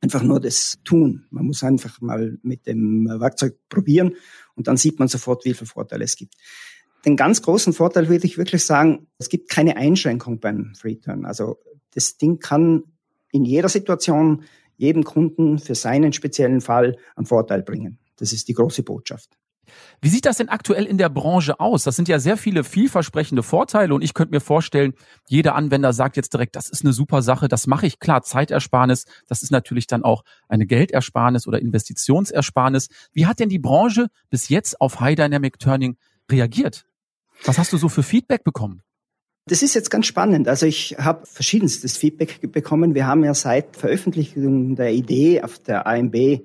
einfach 0.00 0.22
nur 0.22 0.40
das 0.40 0.78
Tun. 0.84 1.26
Man 1.30 1.46
muss 1.46 1.62
einfach 1.62 2.00
mal 2.00 2.38
mit 2.42 2.66
dem 2.66 3.06
Werkzeug 3.20 3.56
probieren 3.68 4.14
und 4.58 4.66
dann 4.66 4.76
sieht 4.76 4.98
man 4.98 5.08
sofort, 5.08 5.44
wie 5.44 5.54
viele 5.54 5.66
Vorteile 5.66 6.04
es 6.04 6.16
gibt. 6.16 6.34
Den 7.06 7.16
ganz 7.16 7.42
großen 7.42 7.72
Vorteil 7.72 8.08
würde 8.08 8.26
ich 8.26 8.36
wirklich 8.36 8.66
sagen, 8.66 9.06
es 9.18 9.28
gibt 9.28 9.48
keine 9.48 9.76
Einschränkung 9.76 10.40
beim 10.40 10.74
Freeturn. 10.74 11.24
Also 11.24 11.58
das 11.94 12.18
Ding 12.18 12.38
kann 12.38 12.82
in 13.30 13.44
jeder 13.44 13.68
Situation 13.68 14.44
jedem 14.76 15.04
Kunden 15.04 15.58
für 15.58 15.74
seinen 15.74 16.12
speziellen 16.12 16.60
Fall 16.60 16.96
einen 17.14 17.26
Vorteil 17.26 17.62
bringen. 17.62 17.98
Das 18.16 18.32
ist 18.32 18.48
die 18.48 18.54
große 18.54 18.82
Botschaft. 18.82 19.38
Wie 20.00 20.08
sieht 20.08 20.26
das 20.26 20.38
denn 20.38 20.48
aktuell 20.48 20.84
in 20.84 20.98
der 20.98 21.08
Branche 21.08 21.60
aus? 21.60 21.84
Das 21.84 21.96
sind 21.96 22.08
ja 22.08 22.18
sehr 22.18 22.36
viele 22.36 22.64
vielversprechende 22.64 23.42
Vorteile 23.42 23.94
und 23.94 24.02
ich 24.02 24.14
könnte 24.14 24.34
mir 24.34 24.40
vorstellen, 24.40 24.94
jeder 25.28 25.54
Anwender 25.54 25.92
sagt 25.92 26.16
jetzt 26.16 26.32
direkt, 26.32 26.56
das 26.56 26.68
ist 26.68 26.84
eine 26.84 26.92
super 26.92 27.22
Sache, 27.22 27.48
das 27.48 27.66
mache 27.66 27.86
ich. 27.86 27.98
Klar, 27.98 28.22
Zeitersparnis, 28.22 29.04
das 29.26 29.42
ist 29.42 29.50
natürlich 29.50 29.86
dann 29.86 30.04
auch 30.04 30.24
eine 30.48 30.66
Geldersparnis 30.66 31.46
oder 31.46 31.60
Investitionsersparnis. 31.60 32.88
Wie 33.12 33.26
hat 33.26 33.40
denn 33.40 33.48
die 33.48 33.58
Branche 33.58 34.08
bis 34.30 34.48
jetzt 34.48 34.80
auf 34.80 35.00
High 35.00 35.16
Dynamic 35.16 35.58
Turning 35.58 35.96
reagiert? 36.30 36.86
Was 37.44 37.58
hast 37.58 37.72
du 37.72 37.76
so 37.76 37.88
für 37.88 38.02
Feedback 38.02 38.44
bekommen? 38.44 38.82
Das 39.48 39.62
ist 39.62 39.74
jetzt 39.74 39.90
ganz 39.90 40.06
spannend. 40.06 40.46
Also 40.46 40.66
ich 40.66 40.96
habe 40.98 41.24
verschiedenstes 41.24 41.96
Feedback 41.96 42.52
bekommen. 42.52 42.94
Wir 42.94 43.06
haben 43.06 43.24
ja 43.24 43.32
seit 43.32 43.76
Veröffentlichung 43.76 44.76
der 44.76 44.92
Idee 44.92 45.42
auf 45.42 45.58
der 45.58 45.86
AMB 45.86 46.42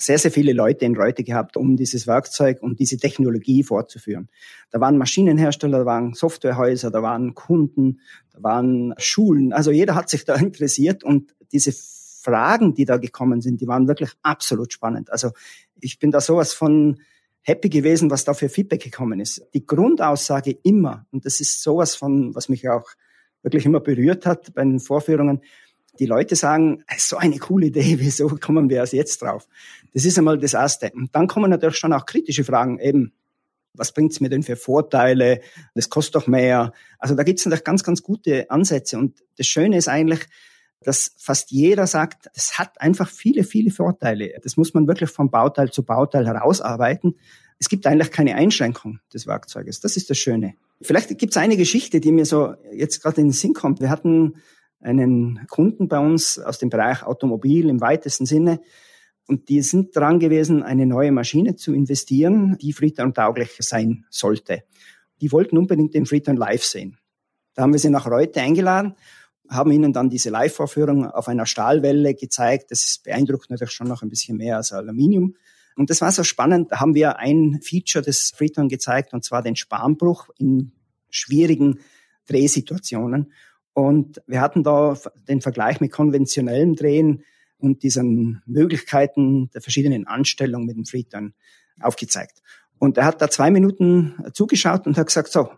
sehr, 0.00 0.18
sehr 0.18 0.30
viele 0.30 0.52
Leute 0.52 0.84
in 0.84 0.96
Reute 0.96 1.22
gehabt, 1.22 1.56
um 1.56 1.76
dieses 1.76 2.06
Werkzeug 2.06 2.62
und 2.62 2.80
diese 2.80 2.96
Technologie 2.96 3.62
fortzuführen. 3.62 4.28
Da 4.70 4.80
waren 4.80 4.96
Maschinenhersteller, 4.96 5.80
da 5.80 5.86
waren 5.86 6.14
Softwarehäuser, 6.14 6.90
da 6.90 7.02
waren 7.02 7.34
Kunden, 7.34 8.00
da 8.32 8.42
waren 8.42 8.94
Schulen. 8.96 9.52
Also 9.52 9.70
jeder 9.70 9.94
hat 9.94 10.08
sich 10.08 10.24
da 10.24 10.34
interessiert 10.36 11.04
und 11.04 11.34
diese 11.52 11.72
Fragen, 11.72 12.74
die 12.74 12.84
da 12.84 12.96
gekommen 12.96 13.40
sind, 13.40 13.60
die 13.60 13.66
waren 13.66 13.88
wirklich 13.88 14.12
absolut 14.22 14.72
spannend. 14.72 15.10
Also 15.10 15.30
ich 15.80 15.98
bin 15.98 16.10
da 16.10 16.20
sowas 16.20 16.52
von 16.52 17.00
happy 17.42 17.68
gewesen, 17.68 18.10
was 18.10 18.24
da 18.24 18.34
für 18.34 18.48
Feedback 18.48 18.82
gekommen 18.82 19.20
ist. 19.20 19.42
Die 19.54 19.66
Grundaussage 19.66 20.56
immer, 20.62 21.06
und 21.10 21.26
das 21.26 21.40
ist 21.40 21.62
sowas 21.62 21.94
von, 21.94 22.34
was 22.34 22.48
mich 22.48 22.68
auch 22.68 22.88
wirklich 23.42 23.64
immer 23.66 23.80
berührt 23.80 24.26
hat 24.26 24.52
bei 24.54 24.62
den 24.62 24.80
Vorführungen, 24.80 25.40
die 26.00 26.06
Leute 26.06 26.34
sagen, 26.34 26.82
so 26.98 27.18
eine 27.18 27.38
coole 27.38 27.66
Idee, 27.66 27.96
wieso 28.00 28.28
kommen 28.28 28.68
wir 28.68 28.78
erst 28.78 28.94
jetzt 28.94 29.22
drauf? 29.22 29.46
Das 29.94 30.04
ist 30.04 30.18
einmal 30.18 30.38
das 30.38 30.54
Erste. 30.54 30.90
Und 30.94 31.14
dann 31.14 31.28
kommen 31.28 31.50
natürlich 31.50 31.76
schon 31.76 31.92
auch 31.92 32.06
kritische 32.06 32.42
Fragen, 32.42 32.80
eben, 32.80 33.12
was 33.74 33.92
bringt's 33.92 34.20
mir 34.20 34.28
denn 34.28 34.42
für 34.42 34.56
Vorteile? 34.56 35.40
Das 35.74 35.90
kostet 35.90 36.16
doch 36.16 36.26
mehr. 36.26 36.72
Also 36.98 37.14
da 37.14 37.22
gibt's 37.22 37.44
natürlich 37.44 37.64
ganz, 37.64 37.84
ganz 37.84 38.02
gute 38.02 38.50
Ansätze. 38.50 38.98
Und 38.98 39.22
das 39.36 39.46
Schöne 39.46 39.76
ist 39.76 39.88
eigentlich, 39.88 40.26
dass 40.82 41.12
fast 41.18 41.50
jeder 41.50 41.86
sagt, 41.86 42.28
es 42.34 42.58
hat 42.58 42.80
einfach 42.80 43.08
viele, 43.08 43.44
viele 43.44 43.70
Vorteile. 43.70 44.32
Das 44.42 44.56
muss 44.56 44.74
man 44.74 44.88
wirklich 44.88 45.10
von 45.10 45.30
Bauteil 45.30 45.70
zu 45.70 45.84
Bauteil 45.84 46.26
herausarbeiten. 46.26 47.16
Es 47.58 47.68
gibt 47.68 47.86
eigentlich 47.86 48.10
keine 48.10 48.34
Einschränkung 48.34 49.00
des 49.12 49.26
Werkzeuges. 49.26 49.80
Das 49.80 49.96
ist 49.96 50.08
das 50.08 50.18
Schöne. 50.18 50.54
Vielleicht 50.80 51.16
gibt 51.18 51.32
es 51.32 51.36
eine 51.36 51.58
Geschichte, 51.58 52.00
die 52.00 52.10
mir 52.10 52.24
so 52.24 52.54
jetzt 52.72 53.02
gerade 53.02 53.20
in 53.20 53.28
den 53.28 53.32
Sinn 53.32 53.52
kommt. 53.52 53.80
Wir 53.80 53.90
hatten 53.90 54.36
einen 54.80 55.46
Kunden 55.48 55.88
bei 55.88 55.98
uns 55.98 56.38
aus 56.38 56.58
dem 56.58 56.70
Bereich 56.70 57.02
Automobil 57.02 57.68
im 57.68 57.80
weitesten 57.80 58.26
Sinne. 58.26 58.60
Und 59.26 59.48
die 59.48 59.62
sind 59.62 59.94
dran 59.94 60.18
gewesen, 60.18 60.62
eine 60.62 60.86
neue 60.86 61.12
Maschine 61.12 61.56
zu 61.56 61.72
investieren, 61.72 62.56
die 62.60 62.72
Freetown 62.72 63.14
tauglich 63.14 63.56
sein 63.60 64.04
sollte. 64.10 64.64
Die 65.20 65.30
wollten 65.32 65.58
unbedingt 65.58 65.94
den 65.94 66.06
Freetown 66.06 66.36
live 66.36 66.64
sehen. 66.64 66.98
Da 67.54 67.62
haben 67.62 67.72
wir 67.72 67.80
sie 67.80 67.90
nach 67.90 68.06
Reute 68.06 68.40
eingeladen 68.40 68.94
haben 69.50 69.72
ihnen 69.72 69.92
dann 69.92 70.08
diese 70.08 70.30
Live-Vorführung 70.30 71.06
auf 71.06 71.28
einer 71.28 71.44
Stahlwelle 71.44 72.14
gezeigt. 72.14 72.70
Das 72.70 73.00
beeindruckt 73.02 73.50
natürlich 73.50 73.72
schon 73.72 73.88
noch 73.88 74.02
ein 74.02 74.08
bisschen 74.08 74.36
mehr 74.36 74.56
als 74.56 74.72
Aluminium. 74.72 75.34
Und 75.76 75.90
das 75.90 76.00
war 76.00 76.12
so 76.12 76.22
spannend. 76.22 76.70
Da 76.70 76.80
haben 76.80 76.94
wir 76.94 77.18
ein 77.18 77.60
Feature 77.62 78.04
des 78.04 78.32
Freeton 78.36 78.68
gezeigt, 78.68 79.12
und 79.12 79.24
zwar 79.24 79.42
den 79.42 79.56
Spanbruch 79.56 80.28
in 80.38 80.72
schwierigen 81.10 81.80
Drehsituationen. 82.26 83.32
Und 83.80 84.20
wir 84.26 84.42
hatten 84.42 84.62
da 84.62 84.94
den 85.26 85.40
Vergleich 85.40 85.80
mit 85.80 85.90
konventionellen 85.90 86.74
Drehen 86.74 87.24
und 87.56 87.82
diesen 87.82 88.42
Möglichkeiten 88.44 89.48
der 89.54 89.62
verschiedenen 89.62 90.06
Anstellungen 90.06 90.66
mit 90.66 90.76
dem 90.76 90.84
Freeton 90.84 91.32
aufgezeigt. 91.80 92.42
Und 92.78 92.98
er 92.98 93.06
hat 93.06 93.22
da 93.22 93.30
zwei 93.30 93.50
Minuten 93.50 94.22
zugeschaut 94.34 94.86
und 94.86 94.98
hat 94.98 95.06
gesagt, 95.06 95.32
so, 95.32 95.48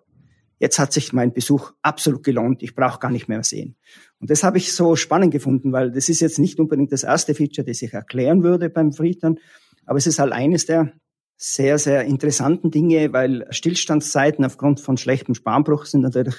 jetzt 0.61 0.79
hat 0.79 0.93
sich 0.93 1.13
mein 1.13 1.33
Besuch 1.33 1.73
absolut 1.83 2.23
gelohnt, 2.23 2.63
ich 2.63 2.77
brauche 2.77 3.01
gar 3.01 3.11
nicht 3.11 3.27
mehr 3.27 3.43
sehen. 3.43 3.75
Und 4.21 4.31
das 4.31 4.45
habe 4.45 4.59
ich 4.59 4.73
so 4.73 4.95
spannend 4.95 5.33
gefunden, 5.33 5.73
weil 5.73 5.91
das 5.91 6.09
ist 6.09 6.21
jetzt 6.21 6.39
nicht 6.39 6.61
unbedingt 6.61 6.93
das 6.93 7.03
erste 7.03 7.35
Feature, 7.35 7.67
das 7.67 7.83
ich 7.83 7.93
erklären 7.93 8.45
würde 8.45 8.71
beim 8.71 8.93
Friedern, 8.93 9.41
aber 9.85 9.99
es 9.99 10.07
ist 10.07 10.21
halt 10.21 10.33
eines 10.33 10.67
der 10.67 10.93
sehr, 11.37 11.77
sehr 11.77 12.05
interessanten 12.05 12.71
Dinge, 12.71 13.13
weil 13.13 13.49
Stillstandszeiten 13.51 14.45
aufgrund 14.45 14.79
von 14.79 14.97
schlechtem 14.97 15.35
Spanbruch 15.35 15.87
sind 15.87 16.03
natürlich 16.03 16.37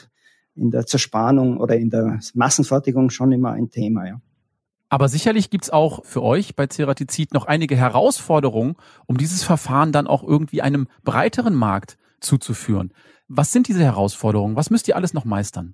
in 0.55 0.71
der 0.71 0.85
Zerspannung 0.85 1.57
oder 1.57 1.75
in 1.75 1.89
der 1.89 2.19
Massenfertigung 2.33 3.09
schon 3.09 3.31
immer 3.31 3.51
ein 3.51 3.69
Thema, 3.69 4.07
ja. 4.07 4.21
Aber 4.89 5.09
sicherlich 5.09 5.49
gibt's 5.49 5.71
auch 5.71 6.05
für 6.05 6.21
euch 6.21 6.55
bei 6.55 6.67
Ceratizid 6.67 7.33
noch 7.33 7.45
einige 7.45 7.75
Herausforderungen, 7.75 8.75
um 9.07 9.17
dieses 9.17 9.43
Verfahren 9.43 9.91
dann 9.91 10.05
auch 10.05 10.23
irgendwie 10.23 10.61
einem 10.61 10.87
breiteren 11.03 11.55
Markt 11.55 11.97
zuzuführen. 12.19 12.93
Was 13.27 13.51
sind 13.51 13.67
diese 13.67 13.83
Herausforderungen? 13.83 14.55
Was 14.55 14.69
müsst 14.69 14.87
ihr 14.87 14.95
alles 14.95 15.15
noch 15.15 15.25
meistern? 15.25 15.73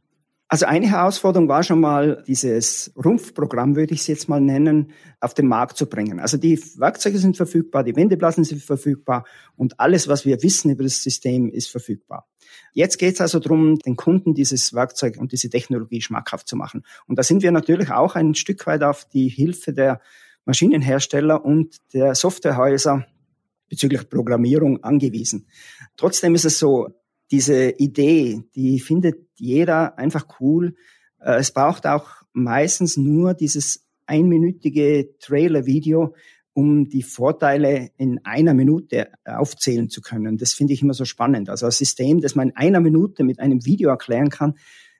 Also 0.51 0.65
eine 0.65 0.89
Herausforderung 0.89 1.47
war 1.47 1.61
schon 1.61 1.79
mal, 1.79 2.23
dieses 2.25 2.91
Rumpfprogramm, 2.95 3.75
würde 3.75 3.93
ich 3.93 4.01
es 4.01 4.07
jetzt 4.07 4.29
mal 4.29 4.41
nennen, 4.41 4.91
auf 5.19 5.35
den 5.35 5.47
Markt 5.47 5.77
zu 5.77 5.87
bringen. 5.87 6.19
Also 6.19 6.37
die 6.37 6.59
Werkzeuge 6.77 7.19
sind 7.19 7.37
verfügbar, 7.37 7.83
die 7.83 7.95
Wendeplatten 7.95 8.43
sind 8.43 8.63
verfügbar 8.63 9.25
und 9.55 9.79
alles, 9.79 10.07
was 10.07 10.25
wir 10.25 10.41
wissen 10.41 10.71
über 10.71 10.81
das 10.81 11.03
System, 11.03 11.51
ist 11.51 11.69
verfügbar. 11.69 12.27
Jetzt 12.73 12.97
geht 12.97 13.13
es 13.13 13.21
also 13.21 13.37
darum, 13.37 13.77
den 13.77 13.95
Kunden 13.95 14.33
dieses 14.33 14.73
Werkzeug 14.73 15.17
und 15.19 15.33
diese 15.33 15.51
Technologie 15.51 16.01
schmackhaft 16.01 16.47
zu 16.47 16.55
machen. 16.55 16.83
Und 17.05 17.19
da 17.19 17.23
sind 17.23 17.43
wir 17.43 17.51
natürlich 17.51 17.91
auch 17.91 18.15
ein 18.15 18.33
Stück 18.33 18.65
weit 18.65 18.81
auf 18.81 19.05
die 19.05 19.29
Hilfe 19.29 19.71
der 19.71 20.01
Maschinenhersteller 20.45 21.45
und 21.45 21.77
der 21.93 22.15
Softwarehäuser 22.15 23.05
bezüglich 23.69 24.09
Programmierung 24.09 24.83
angewiesen. 24.83 25.45
Trotzdem 25.95 26.33
ist 26.33 26.45
es 26.45 26.57
so, 26.57 26.89
diese 27.31 27.71
Idee, 27.71 28.43
die 28.55 28.79
findet 28.79 29.27
jeder 29.35 29.97
einfach 29.97 30.25
cool. 30.39 30.75
Äh, 31.19 31.39
es 31.39 31.51
braucht 31.51 31.85
auch 31.85 32.09
meistens 32.33 32.97
nur 32.97 33.33
dieses 33.33 33.85
einminütige 34.05 35.17
Trailer-Video, 35.19 36.15
um 36.53 36.89
die 36.89 37.03
Vorteile 37.03 37.91
in 37.97 38.19
einer 38.25 38.53
Minute 38.53 39.09
aufzählen 39.23 39.89
zu 39.89 40.01
können. 40.01 40.37
Das 40.37 40.53
finde 40.53 40.73
ich 40.73 40.81
immer 40.81 40.93
so 40.93 41.05
spannend. 41.05 41.49
Also 41.49 41.67
ein 41.67 41.71
System, 41.71 42.21
das 42.21 42.35
man 42.35 42.49
in 42.49 42.57
einer 42.57 42.79
Minute 42.79 43.23
mit 43.23 43.39
einem 43.39 43.65
Video 43.65 43.89
erklären 43.89 44.29
kann, 44.29 44.55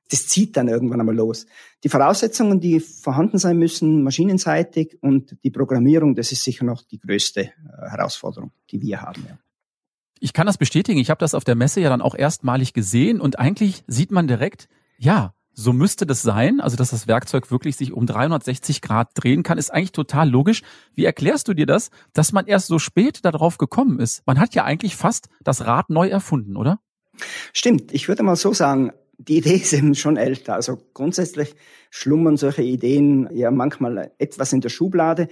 das 0.09 0.27
zieht 0.27 0.57
dann 0.57 0.67
irgendwann 0.67 1.00
einmal 1.00 1.15
los. 1.15 1.45
Die 1.83 1.89
Voraussetzungen, 1.89 2.59
die 2.59 2.79
vorhanden 2.79 3.38
sein 3.38 3.57
müssen, 3.57 4.03
maschinenseitig 4.03 4.98
und 5.01 5.38
die 5.43 5.51
Programmierung, 5.51 6.15
das 6.15 6.31
ist 6.31 6.43
sicher 6.43 6.65
noch 6.65 6.81
die 6.81 7.00
größte 7.00 7.41
äh, 7.41 7.51
Herausforderung, 7.89 8.51
die 8.71 8.81
wir 8.81 9.01
haben. 9.01 9.24
Ja. 9.27 9.38
Ich 10.19 10.33
kann 10.33 10.47
das 10.47 10.57
bestätigen. 10.57 10.99
Ich 10.99 11.09
habe 11.09 11.19
das 11.19 11.33
auf 11.33 11.43
der 11.43 11.55
Messe 11.55 11.81
ja 11.81 11.89
dann 11.89 12.01
auch 12.01 12.15
erstmalig 12.15 12.73
gesehen 12.73 13.21
und 13.21 13.39
eigentlich 13.39 13.83
sieht 13.88 14.11
man 14.11 14.27
direkt, 14.27 14.67
ja, 14.97 15.33
so 15.53 15.73
müsste 15.73 16.05
das 16.05 16.21
sein. 16.21 16.61
Also, 16.61 16.77
dass 16.77 16.91
das 16.91 17.07
Werkzeug 17.07 17.51
wirklich 17.51 17.75
sich 17.75 17.91
um 17.91 18.05
360 18.05 18.81
Grad 18.81 19.09
drehen 19.13 19.43
kann, 19.43 19.57
ist 19.57 19.71
eigentlich 19.71 19.91
total 19.91 20.29
logisch. 20.29 20.61
Wie 20.95 21.05
erklärst 21.05 21.47
du 21.47 21.53
dir 21.53 21.65
das, 21.65 21.89
dass 22.13 22.31
man 22.31 22.47
erst 22.47 22.67
so 22.67 22.79
spät 22.79 23.25
darauf 23.25 23.57
gekommen 23.57 23.99
ist? 23.99 24.25
Man 24.25 24.39
hat 24.39 24.55
ja 24.55 24.63
eigentlich 24.63 24.95
fast 24.95 25.27
das 25.43 25.65
Rad 25.65 25.89
neu 25.89 26.07
erfunden, 26.07 26.55
oder? 26.55 26.79
Stimmt. 27.51 27.91
Ich 27.93 28.07
würde 28.07 28.23
mal 28.23 28.38
so 28.38 28.53
sagen, 28.53 28.93
die 29.17 29.38
Idee 29.38 29.55
ist 29.55 29.73
eben 29.73 29.95
schon 29.95 30.15
älter. 30.15 30.55
Also 30.55 30.79
grundsätzlich 30.93 31.55
schlummern 31.89 32.38
solche 32.38 32.61
Ideen 32.61 33.29
ja 33.33 33.51
manchmal 33.51 34.11
etwas 34.17 34.53
in 34.53 34.61
der 34.61 34.69
Schublade. 34.69 35.27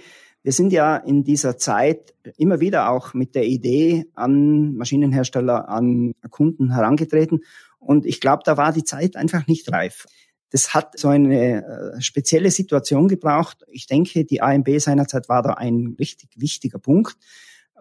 Wir 0.48 0.54
sind 0.54 0.72
ja 0.72 0.96
in 0.96 1.24
dieser 1.24 1.58
Zeit 1.58 2.14
immer 2.38 2.58
wieder 2.58 2.88
auch 2.88 3.12
mit 3.12 3.34
der 3.34 3.44
Idee 3.44 4.06
an 4.14 4.76
Maschinenhersteller, 4.76 5.68
an 5.68 6.14
Kunden 6.30 6.72
herangetreten. 6.72 7.40
Und 7.78 8.06
ich 8.06 8.18
glaube, 8.18 8.44
da 8.46 8.56
war 8.56 8.72
die 8.72 8.82
Zeit 8.82 9.14
einfach 9.14 9.46
nicht 9.46 9.70
reif. 9.70 10.06
Das 10.48 10.72
hat 10.72 10.98
so 10.98 11.08
eine 11.08 11.66
äh, 11.66 12.00
spezielle 12.00 12.50
Situation 12.50 13.08
gebraucht. 13.08 13.66
Ich 13.70 13.86
denke, 13.88 14.24
die 14.24 14.40
AMB 14.40 14.78
seinerzeit 14.78 15.28
war 15.28 15.42
da 15.42 15.52
ein 15.52 15.96
richtig 15.98 16.30
wichtiger 16.36 16.78
Punkt, 16.78 17.18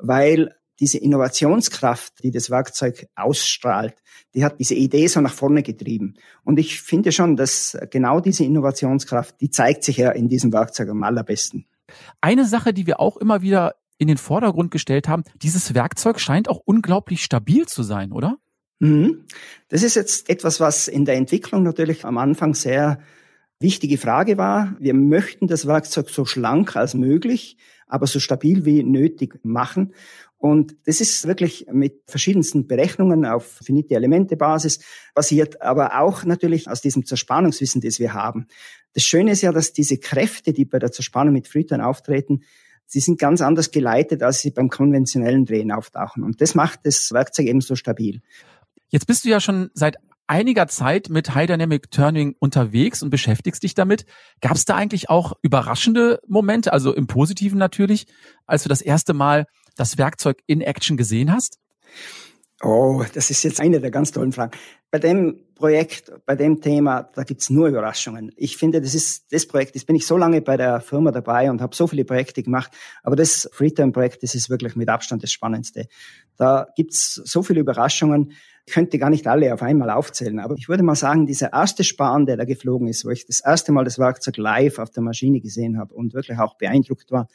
weil 0.01 0.53
diese 0.81 0.97
Innovationskraft, 0.97 2.21
die 2.21 2.31
das 2.31 2.49
Werkzeug 2.49 3.07
ausstrahlt, 3.15 3.95
die 4.33 4.43
hat 4.43 4.59
diese 4.59 4.75
Idee 4.75 5.07
so 5.07 5.21
nach 5.21 5.33
vorne 5.33 5.63
getrieben. 5.63 6.15
Und 6.43 6.59
ich 6.59 6.81
finde 6.81 7.13
schon, 7.13 7.37
dass 7.37 7.77
genau 7.91 8.19
diese 8.19 8.43
Innovationskraft, 8.43 9.39
die 9.39 9.51
zeigt 9.51 9.85
sich 9.85 9.95
ja 9.95 10.11
in 10.11 10.27
diesem 10.27 10.51
Werkzeug 10.51 10.89
am 10.89 11.03
allerbesten. 11.03 11.65
Eine 12.21 12.45
Sache, 12.45 12.73
die 12.73 12.87
wir 12.87 12.99
auch 12.99 13.17
immer 13.17 13.41
wieder 13.41 13.75
in 13.97 14.07
den 14.07 14.17
Vordergrund 14.17 14.71
gestellt 14.71 15.07
haben, 15.07 15.23
dieses 15.41 15.73
Werkzeug 15.73 16.19
scheint 16.19 16.49
auch 16.49 16.61
unglaublich 16.63 17.23
stabil 17.23 17.65
zu 17.65 17.83
sein, 17.83 18.11
oder? 18.11 18.37
Mhm. 18.79 19.25
Das 19.69 19.83
ist 19.83 19.95
jetzt 19.95 20.29
etwas, 20.29 20.59
was 20.59 20.87
in 20.87 21.05
der 21.05 21.15
Entwicklung 21.15 21.63
natürlich 21.63 22.05
am 22.05 22.17
Anfang 22.17 22.53
sehr 22.53 22.99
wichtige 23.59 23.97
Frage 23.97 24.37
war. 24.37 24.75
Wir 24.79 24.93
möchten 24.93 25.47
das 25.47 25.65
Werkzeug 25.65 26.09
so 26.09 26.25
schlank 26.25 26.75
als 26.75 26.93
möglich, 26.93 27.57
aber 27.87 28.05
so 28.05 28.19
stabil 28.19 28.65
wie 28.65 28.83
nötig 28.83 29.39
machen. 29.43 29.93
Und 30.37 30.75
das 30.85 31.01
ist 31.01 31.27
wirklich 31.27 31.65
mit 31.71 32.01
verschiedensten 32.05 32.67
Berechnungen 32.67 33.25
auf 33.25 33.59
finite 33.63 33.95
Elemente 33.95 34.37
Basis 34.37 34.79
basiert, 35.15 35.61
aber 35.61 35.99
auch 35.99 36.25
natürlich 36.25 36.69
aus 36.69 36.81
diesem 36.81 37.05
Zerspannungswissen, 37.05 37.81
das 37.81 37.99
wir 37.99 38.13
haben. 38.13 38.47
Das 38.93 39.03
Schöne 39.03 39.31
ist 39.31 39.41
ja, 39.41 39.51
dass 39.51 39.73
diese 39.73 39.97
Kräfte, 39.97 40.53
die 40.53 40.65
bei 40.65 40.79
der 40.79 40.91
Zerspannung 40.91 41.33
mit 41.33 41.47
Freetime 41.47 41.85
auftreten, 41.85 42.43
sie 42.85 42.99
sind 42.99 43.19
ganz 43.19 43.41
anders 43.41 43.71
geleitet, 43.71 44.21
als 44.21 44.39
sie 44.39 44.51
beim 44.51 44.69
konventionellen 44.69 45.45
Drehen 45.45 45.71
auftauchen. 45.71 46.23
Und 46.23 46.39
das 46.39 46.53
macht 46.53 46.81
das 46.83 47.11
Werkzeug 47.11 47.47
eben 47.47 47.61
so 47.61 47.75
stabil. 47.75 48.21
Jetzt 48.89 49.07
bist 49.07 49.25
du 49.25 49.29
ja 49.29 49.39
schon 49.39 49.69
seit 49.73 49.97
einiger 50.27 50.67
Zeit 50.67 51.09
mit 51.09 51.33
High 51.33 51.47
Dynamic 51.47 51.89
Turning 51.89 52.35
unterwegs 52.39 53.01
und 53.01 53.09
beschäftigst 53.09 53.63
dich 53.63 53.73
damit. 53.73 54.05
Gab 54.41 54.55
es 54.55 54.65
da 54.65 54.75
eigentlich 54.75 55.09
auch 55.09 55.33
überraschende 55.41 56.19
Momente, 56.27 56.73
also 56.73 56.93
im 56.93 57.07
Positiven 57.07 57.57
natürlich, 57.57 58.07
als 58.45 58.63
du 58.63 58.69
das 58.69 58.81
erste 58.81 59.13
Mal 59.13 59.47
das 59.77 59.97
Werkzeug 59.97 60.41
in 60.45 60.61
Action 60.61 60.97
gesehen 60.97 61.31
hast? 61.31 61.59
Oh, 62.63 63.03
das 63.13 63.29
ist 63.29 63.43
jetzt 63.43 63.61
eine 63.61 63.79
der 63.79 63.91
ganz 63.91 64.11
tollen 64.11 64.31
Fragen. 64.31 64.57
Bei 64.89 64.97
dem 64.97 65.41
Projekt, 65.53 66.11
bei 66.25 66.35
dem 66.35 66.59
Thema, 66.59 67.03
da 67.03 67.23
gibt's 67.23 67.51
nur 67.51 67.67
Überraschungen. 67.67 68.31
Ich 68.35 68.57
finde, 68.57 68.81
das 68.81 68.95
ist 68.95 69.31
das 69.31 69.45
Projekt, 69.45 69.75
jetzt 69.75 69.85
bin 69.85 69.95
ich 69.95 70.07
so 70.07 70.17
lange 70.17 70.41
bei 70.41 70.57
der 70.57 70.81
Firma 70.81 71.11
dabei 71.11 71.51
und 71.51 71.61
habe 71.61 71.75
so 71.75 71.85
viele 71.85 72.03
Projekte 72.03 72.41
gemacht, 72.41 72.71
aber 73.03 73.15
das 73.15 73.47
Freetime-Projekt, 73.53 74.23
das 74.23 74.33
ist 74.33 74.49
wirklich 74.49 74.75
mit 74.75 74.89
Abstand 74.89 75.21
das 75.21 75.31
Spannendste. 75.31 75.87
Da 76.35 76.67
gibt's 76.75 77.21
so 77.25 77.43
viele 77.43 77.59
Überraschungen, 77.59 78.33
ich 78.67 78.73
könnte 78.73 78.99
gar 78.99 79.09
nicht 79.09 79.27
alle 79.27 79.53
auf 79.53 79.63
einmal 79.63 79.89
aufzählen, 79.89 80.39
aber 80.39 80.55
ich 80.57 80.67
würde 80.67 80.83
mal 80.83 80.95
sagen, 80.95 81.25
dieser 81.25 81.53
erste 81.53 81.85
Span, 81.85 82.25
der 82.25 82.35
da 82.35 82.43
geflogen 82.43 82.89
ist, 82.89 83.05
wo 83.05 83.09
ich 83.09 83.25
das 83.25 83.39
erste 83.39 83.71
Mal 83.71 83.85
das 83.85 83.97
Werkzeug 83.97 84.35
live 84.35 84.79
auf 84.79 84.89
der 84.89 85.03
Maschine 85.03 85.39
gesehen 85.39 85.79
habe 85.79 85.93
und 85.93 86.13
wirklich 86.13 86.37
auch 86.37 86.57
beeindruckt 86.57 87.09
war, 87.09 87.29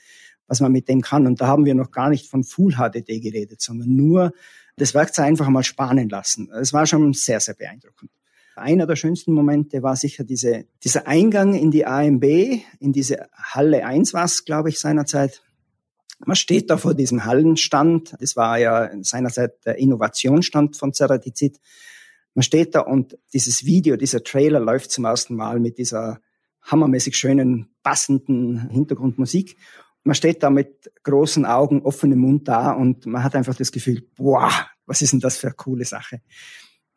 was 0.47 0.61
man 0.61 0.73
mit 0.73 0.91
dem 0.91 1.01
kann. 1.01 1.27
Und 1.27 1.41
da 1.41 1.47
haben 1.47 1.65
wir 1.65 1.75
noch 1.75 1.91
gar 1.91 2.11
nicht 2.11 2.29
von 2.29 2.45
Full 2.45 2.75
HDD 2.75 3.21
geredet, 3.21 3.63
sondern 3.63 3.97
nur 3.97 4.33
das 4.77 4.93
Werkzeug 4.93 5.25
einfach 5.25 5.49
mal 5.49 5.63
spannen 5.63 6.11
lassen. 6.11 6.51
Es 6.53 6.75
war 6.75 6.85
schon 6.85 7.15
sehr, 7.15 7.41
sehr 7.41 7.55
beeindruckend. 7.55 8.11
Einer 8.55 8.87
der 8.87 8.97
schönsten 8.97 9.33
Momente 9.33 9.83
war 9.83 9.97
sicher 9.97 10.25
diese, 10.25 10.67
dieser 10.85 11.07
Eingang 11.07 11.55
in 11.55 11.71
die 11.71 11.87
AMB, 11.87 12.25
in 12.79 12.93
diese 12.93 13.27
Halle 13.33 13.87
1 13.87 14.13
war 14.13 14.27
es, 14.27 14.45
glaube 14.45 14.69
ich, 14.69 14.79
seinerzeit. 14.79 15.43
Man 16.25 16.37
steht 16.37 16.71
da 16.71 16.77
vor 16.77 16.95
diesem 16.95 17.25
Hallenstand. 17.25 18.15
Das 18.21 18.37
war 18.37 18.59
ja 18.59 18.91
seinerzeit 19.03 19.65
der 19.65 19.79
Innovationsstand 19.79 20.77
von 20.77 20.93
Ceratizid. 20.93 21.61
Man 22.35 22.43
steht 22.43 22.75
da 22.75 22.81
und 22.81 23.19
dieses 23.33 23.65
Video, 23.65 23.97
dieser 23.97 24.23
Trailer 24.23 24.61
läuft 24.61 24.91
zum 24.91 25.05
ersten 25.05 25.35
Mal 25.35 25.61
mit 25.61 25.79
dieser 25.79 26.21
hammermäßig 26.63 27.17
schönen, 27.17 27.75
passenden 27.83 28.71
Hintergrundmusik. 28.71 29.57
Man 30.05 30.15
steht 30.15 30.43
da 30.43 30.51
mit 30.51 30.91
großen 31.03 31.45
Augen, 31.45 31.83
offenem 31.83 32.21
Mund 32.21 32.49
da 32.49 32.73
und 32.73 33.07
man 33.07 33.23
hat 33.23 33.35
einfach 33.35 33.55
das 33.55 33.71
Gefühl, 33.71 34.03
boah, 34.17 34.51
was 34.87 35.03
ist 35.03 35.13
denn 35.13 35.21
das 35.21 35.37
für 35.37 35.49
eine 35.49 35.57
coole 35.57 35.85
Sache? 35.85 36.23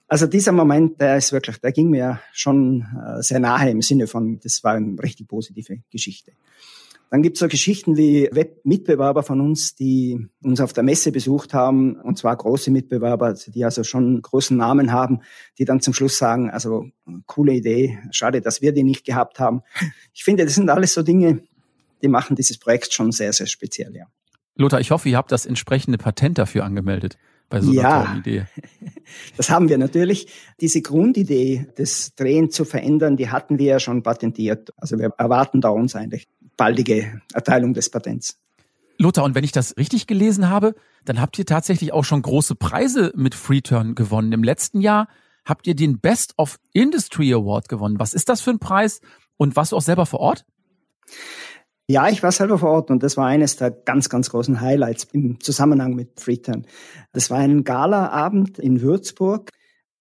Also 0.07 0.27
dieser 0.27 0.51
Moment, 0.51 1.01
der 1.01 1.17
ist 1.17 1.31
wirklich, 1.31 1.57
der 1.57 1.71
ging 1.71 1.89
mir 1.89 2.19
schon 2.31 2.81
äh, 2.81 3.21
sehr 3.21 3.39
nahe 3.39 3.71
im 3.71 3.81
Sinne 3.81 4.07
von, 4.07 4.39
das 4.39 4.63
war 4.63 4.73
eine 4.73 5.01
richtig 5.01 5.27
positive 5.27 5.79
Geschichte. 5.89 6.33
Dann 7.11 7.21
gibt 7.21 7.37
es 7.37 7.39
so 7.39 7.47
Geschichten 7.47 7.97
wie 7.97 8.29
Mitbewerber 8.63 9.23
von 9.23 9.39
uns, 9.39 9.75
die 9.75 10.27
uns 10.43 10.59
auf 10.59 10.73
der 10.73 10.83
Messe 10.83 11.11
besucht 11.11 11.53
haben, 11.53 11.95
und 11.95 12.17
zwar 12.17 12.35
große 12.35 12.71
Mitbewerber, 12.71 13.33
die 13.33 13.63
also 13.63 13.83
schon 13.83 14.21
großen 14.21 14.57
Namen 14.57 14.91
haben, 14.91 15.21
die 15.57 15.65
dann 15.65 15.81
zum 15.81 15.93
Schluss 15.93 16.17
sagen, 16.17 16.49
also 16.49 16.87
coole 17.25 17.53
Idee, 17.53 17.99
schade, 18.11 18.41
dass 18.41 18.61
wir 18.61 18.73
die 18.73 18.83
nicht 18.83 19.05
gehabt 19.05 19.39
haben. 19.39 19.61
Ich 20.13 20.23
finde, 20.23 20.45
das 20.45 20.55
sind 20.55 20.69
alles 20.69 20.93
so 20.93 21.03
Dinge, 21.03 21.43
die 22.01 22.07
machen 22.07 22.35
dieses 22.35 22.57
Projekt 22.57 22.93
schon 22.93 23.11
sehr, 23.11 23.33
sehr 23.33 23.47
speziell, 23.47 23.95
ja. 23.95 24.05
Lothar, 24.57 24.79
ich 24.79 24.91
hoffe, 24.91 25.09
ihr 25.09 25.17
habt 25.17 25.31
das 25.31 25.45
entsprechende 25.45 25.97
Patent 25.97 26.37
dafür 26.37 26.63
angemeldet 26.63 27.17
bei 27.49 27.61
so 27.61 27.71
einer 27.71 27.81
ja, 27.81 28.03
tollen 28.03 28.19
Idee. 28.19 28.45
Das 29.37 29.51
haben 29.51 29.69
wir 29.69 29.77
natürlich. 29.77 30.27
Diese 30.59 30.81
Grundidee, 30.81 31.67
das 31.75 32.15
Drehen 32.15 32.49
zu 32.49 32.65
verändern, 32.65 33.17
die 33.17 33.29
hatten 33.29 33.59
wir 33.59 33.65
ja 33.67 33.79
schon 33.79 34.01
patentiert. 34.01 34.73
Also 34.77 34.97
wir 34.97 35.13
erwarten 35.17 35.61
da 35.61 35.69
uns 35.69 35.95
eigentlich 35.95 36.27
baldige 36.57 37.21
Erteilung 37.33 37.73
des 37.73 37.89
Patents. 37.89 38.37
Lothar, 38.97 39.25
und 39.25 39.35
wenn 39.35 39.43
ich 39.43 39.51
das 39.51 39.75
richtig 39.77 40.07
gelesen 40.07 40.49
habe, 40.49 40.73
dann 41.03 41.19
habt 41.19 41.37
ihr 41.37 41.45
tatsächlich 41.45 41.91
auch 41.93 42.05
schon 42.05 42.21
große 42.21 42.55
Preise 42.55 43.11
mit 43.15 43.35
Freeturn 43.35 43.95
gewonnen. 43.95 44.31
Im 44.31 44.43
letzten 44.43 44.79
Jahr 44.81 45.07
habt 45.43 45.67
ihr 45.67 45.75
den 45.75 45.99
Best 45.99 46.33
of 46.37 46.57
Industry 46.73 47.33
Award 47.33 47.69
gewonnen. 47.69 47.99
Was 47.99 48.13
ist 48.13 48.29
das 48.29 48.41
für 48.41 48.51
ein 48.51 48.59
Preis 48.59 49.01
und 49.37 49.55
warst 49.55 49.71
du 49.71 49.77
auch 49.77 49.81
selber 49.81 50.05
vor 50.05 50.19
Ort? 50.19 50.45
Ja, 51.87 52.09
ich 52.09 52.23
war 52.23 52.31
selber 52.31 52.57
vor 52.57 52.71
Ort 52.71 52.89
und 52.89 53.03
das 53.03 53.15
war 53.15 53.27
eines 53.27 53.57
der 53.57 53.69
ganz, 53.69 54.09
ganz 54.09 54.31
großen 54.31 54.59
Highlights 54.59 55.07
im 55.11 55.39
Zusammenhang 55.39 55.93
mit 55.93 56.19
Freetown. 56.19 56.65
Das 57.13 57.29
war 57.29 57.37
ein 57.37 57.63
Galaabend 57.63 58.57
in 58.57 58.81
Würzburg. 58.81 59.51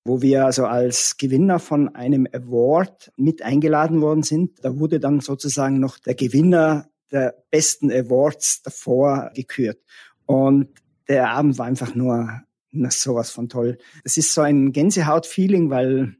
Wo 0.04 0.20
wir 0.20 0.44
also 0.44 0.66
als 0.66 1.16
Gewinner 1.16 1.58
von 1.58 1.94
einem 1.94 2.26
Award 2.30 3.10
mit 3.16 3.42
eingeladen 3.42 4.02
worden 4.02 4.22
sind. 4.22 4.62
Da 4.62 4.78
wurde 4.78 5.00
dann 5.00 5.20
sozusagen 5.20 5.80
noch 5.80 5.98
der 5.98 6.14
Gewinner 6.14 6.88
der 7.10 7.34
besten 7.50 7.90
Awards 7.90 8.62
davor 8.62 9.30
gekürt. 9.34 9.78
Und 10.26 10.68
der 11.08 11.30
Abend 11.30 11.58
war 11.58 11.66
einfach 11.66 11.94
nur, 11.94 12.42
nur 12.70 12.90
sowas 12.90 13.30
von 13.30 13.48
toll. 13.48 13.78
Es 14.04 14.16
ist 14.16 14.34
so 14.34 14.42
ein 14.42 14.72
Gänsehaut-Feeling, 14.72 15.70
weil 15.70 16.16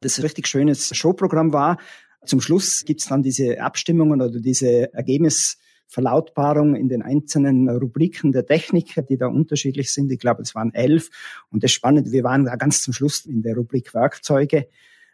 das 0.00 0.22
richtig 0.22 0.46
schönes 0.46 0.96
Showprogramm 0.96 1.52
war. 1.52 1.78
Zum 2.24 2.40
Schluss 2.40 2.84
gibt's 2.84 3.06
dann 3.06 3.22
diese 3.22 3.60
Abstimmungen 3.60 4.20
oder 4.20 4.40
diese 4.40 4.92
Ergebnisverlautbarung 5.94 6.74
in 6.74 6.88
den 6.88 7.02
einzelnen 7.02 7.68
Rubriken 7.68 8.32
der 8.32 8.46
Techniker, 8.46 9.02
die 9.02 9.16
da 9.16 9.26
unterschiedlich 9.26 9.92
sind. 9.92 10.10
Ich 10.10 10.18
glaube, 10.18 10.42
es 10.42 10.54
waren 10.54 10.72
elf. 10.74 11.10
Und 11.50 11.62
das 11.62 11.72
Spannende, 11.72 12.12
wir 12.12 12.24
waren 12.24 12.44
da 12.44 12.56
ganz 12.56 12.82
zum 12.82 12.92
Schluss 12.92 13.24
in 13.26 13.42
der 13.42 13.56
Rubrik 13.56 13.94
Werkzeuge 13.94 14.68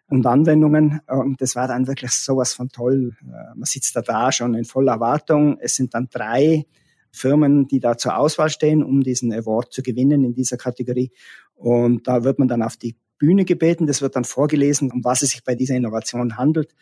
und 0.09 0.27
Anwendungen. 0.27 1.01
Und 1.07 1.41
das 1.41 1.55
war 1.57 1.69
dann 1.69 1.87
wirklich 1.87 2.13
sowas 2.13 2.53
von 2.53 2.69
toll. 2.69 3.17
Äh, 3.23 3.55
man 3.55 3.65
sitzt 3.65 3.95
da 3.97 4.03
da 4.03 4.33
schon 4.33 4.55
in 4.55 4.65
voller 4.65 4.93
Erwartung. 4.93 5.59
Es 5.61 5.77
sind 5.77 5.95
dann 5.95 6.09
drei 6.11 6.67
Firmen, 7.13 7.67
die 7.67 7.81
da 7.81 7.97
zur 7.97 8.17
Auswahl 8.17 8.51
stehen, 8.51 8.83
um 8.83 9.03
diesen 9.03 9.33
Award 9.33 9.73
zu 9.73 9.83
gewinnen 9.83 10.25
in 10.25 10.35
dieser 10.35 10.57
Kategorie. 10.57 11.11
Und 11.55 12.07
da 12.07 12.25
wird 12.25 12.39
man 12.39 12.49
dann 12.49 12.63
auf 12.63 12.77
die 12.77 12.97
Bühne 13.19 13.45
gebeten. 13.45 13.87
Das 13.87 14.01
wird 14.01 14.17
dann 14.17 14.25
vorgelesen, 14.25 14.91
um 14.91 15.05
was 15.05 15.23
es 15.23 15.31
sich 15.31 15.45
bei 15.45 15.55
dieser 15.55 15.75
Innovation 15.75 16.37
handelt. 16.37 16.75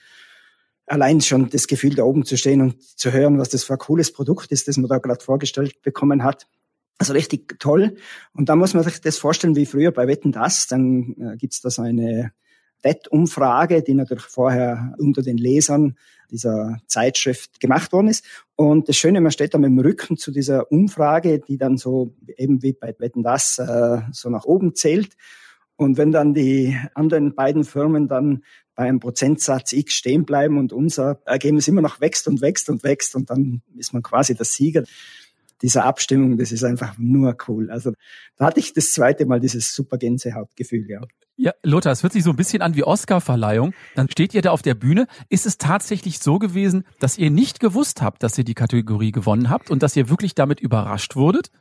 Allein 0.88 1.20
schon 1.20 1.51
das 1.51 1.66
Gefühl, 1.66 1.94
da 1.94 2.03
oben 2.03 2.24
zu 2.24 2.37
stehen 2.37 2.61
und 2.61 2.83
zu 2.83 3.12
hören, 3.12 3.38
was 3.38 3.51
das 3.51 3.64
für 3.64 3.74
ein 3.74 3.79
cooles 3.79 4.12
Produkt 4.12 4.51
ist, 4.53 4.68
das 4.68 4.77
man 4.77 4.88
da 4.88 4.98
gerade 4.98 5.22
vorgestellt 5.22 5.83
bekommen 5.83 6.24
hat. 6.24 6.46
Also 6.98 7.12
richtig 7.12 7.59
toll. 7.61 7.96
Und 8.33 8.48
da 8.48 8.57
muss 8.57 8.74
man 8.74 8.83
sich 8.83 9.01
das 9.01 9.18
vorstellen 9.18 9.55
wie 9.55 9.66
früher 9.66 9.92
bei 9.92 10.07
Wetten 10.09 10.33
Das. 10.33 10.66
Dann 10.66 11.14
äh, 11.20 11.37
gibt's 11.37 11.61
da 11.61 11.70
so 11.70 11.83
eine 11.83 12.33
Wettumfrage, 12.83 13.83
die 13.83 13.94
natürlich 13.94 14.24
vorher 14.24 14.94
unter 14.98 15.22
den 15.22 15.37
Lesern 15.37 15.96
dieser 16.31 16.79
Zeitschrift 16.87 17.61
gemacht 17.61 17.92
worden 17.92 18.09
ist. 18.09 18.24
Und 18.57 18.88
das 18.88 18.96
Schöne, 18.96 19.20
man 19.20 19.33
steht 19.33 19.55
da 19.55 19.59
mit 19.59 19.70
dem 19.70 19.79
Rücken 19.79 20.16
zu 20.16 20.31
dieser 20.31 20.70
Umfrage, 20.70 21.40
die 21.40 21.57
dann 21.57 21.77
so 21.77 22.14
eben 22.37 22.62
wie 22.62 22.72
bei 22.72 22.94
Wetten 22.98 23.22
das 23.22 23.59
äh, 23.59 23.98
so 24.12 24.29
nach 24.29 24.44
oben 24.44 24.74
zählt. 24.74 25.16
Und 25.79 25.97
wenn 25.97 26.11
dann 26.11 26.35
die 26.35 26.77
anderen 26.95 27.37
beiden 27.37 27.62
Firmen 27.62 28.09
dann 28.09 28.43
bei 28.75 28.88
einem 28.88 28.99
Prozentsatz 28.99 29.73
X 29.73 29.95
stehen 29.95 30.25
bleiben 30.25 30.59
und 30.59 30.73
unser 30.73 31.21
Ergebnis 31.25 31.69
immer 31.69 31.83
noch 31.83 32.01
wächst 32.01 32.27
und 32.27 32.41
wächst 32.41 32.69
und 32.69 32.83
wächst 32.83 33.14
und 33.14 33.31
dann 33.31 33.62
ist 33.77 33.93
man 33.93 34.03
quasi 34.03 34.35
der 34.35 34.45
Sieger 34.45 34.83
dieser 35.62 35.85
Abstimmung, 35.85 36.37
das 36.37 36.51
ist 36.53 36.64
einfach 36.64 36.99
nur 36.99 37.37
cool. 37.47 37.71
Also 37.71 37.93
da 38.37 38.47
hatte 38.47 38.61
ich 38.61 38.73
das 38.73 38.93
zweite 38.93 39.25
Mal 39.25 39.38
dieses 39.41 39.73
super 39.73 39.99
Gänsehautgefühl, 39.99 40.88
ja. 40.91 41.01
Ja, 41.37 41.53
Lothar, 41.62 41.93
es 41.93 42.03
hört 42.03 42.12
sich 42.12 42.25
so 42.25 42.31
ein 42.31 42.37
bisschen 42.37 42.62
an 42.62 42.75
wie 42.75 42.83
Oscar-Verleihung. 42.83 43.73
Dann 43.95 44.11
steht 44.11 44.35
ihr 44.35 44.43
da 44.43 44.51
auf 44.51 44.62
der 44.62 44.75
Bühne. 44.75 45.07
Ist 45.29 45.47
es 45.47 45.59
tatsächlich 45.59 46.19
so 46.19 46.41
gewesen, 46.41 46.85
dass 46.99 47.17
ihr 47.17 47.31
nicht 47.31 47.61
gewusst 47.61 48.03
habt, 48.03 48.25
dass 48.25 48.37
ihr 48.37 48.43
die 48.43 48.55
Kategorie 48.55 49.12
gewonnen 49.12 49.49
habt 49.49 49.71
und 49.71 49.85
dass 49.85 49.95
ihr 49.95 50.09
wirklich 50.09 50.35
damit 50.35 50.59
überrascht 50.59 51.14
wurdet? 51.14 51.53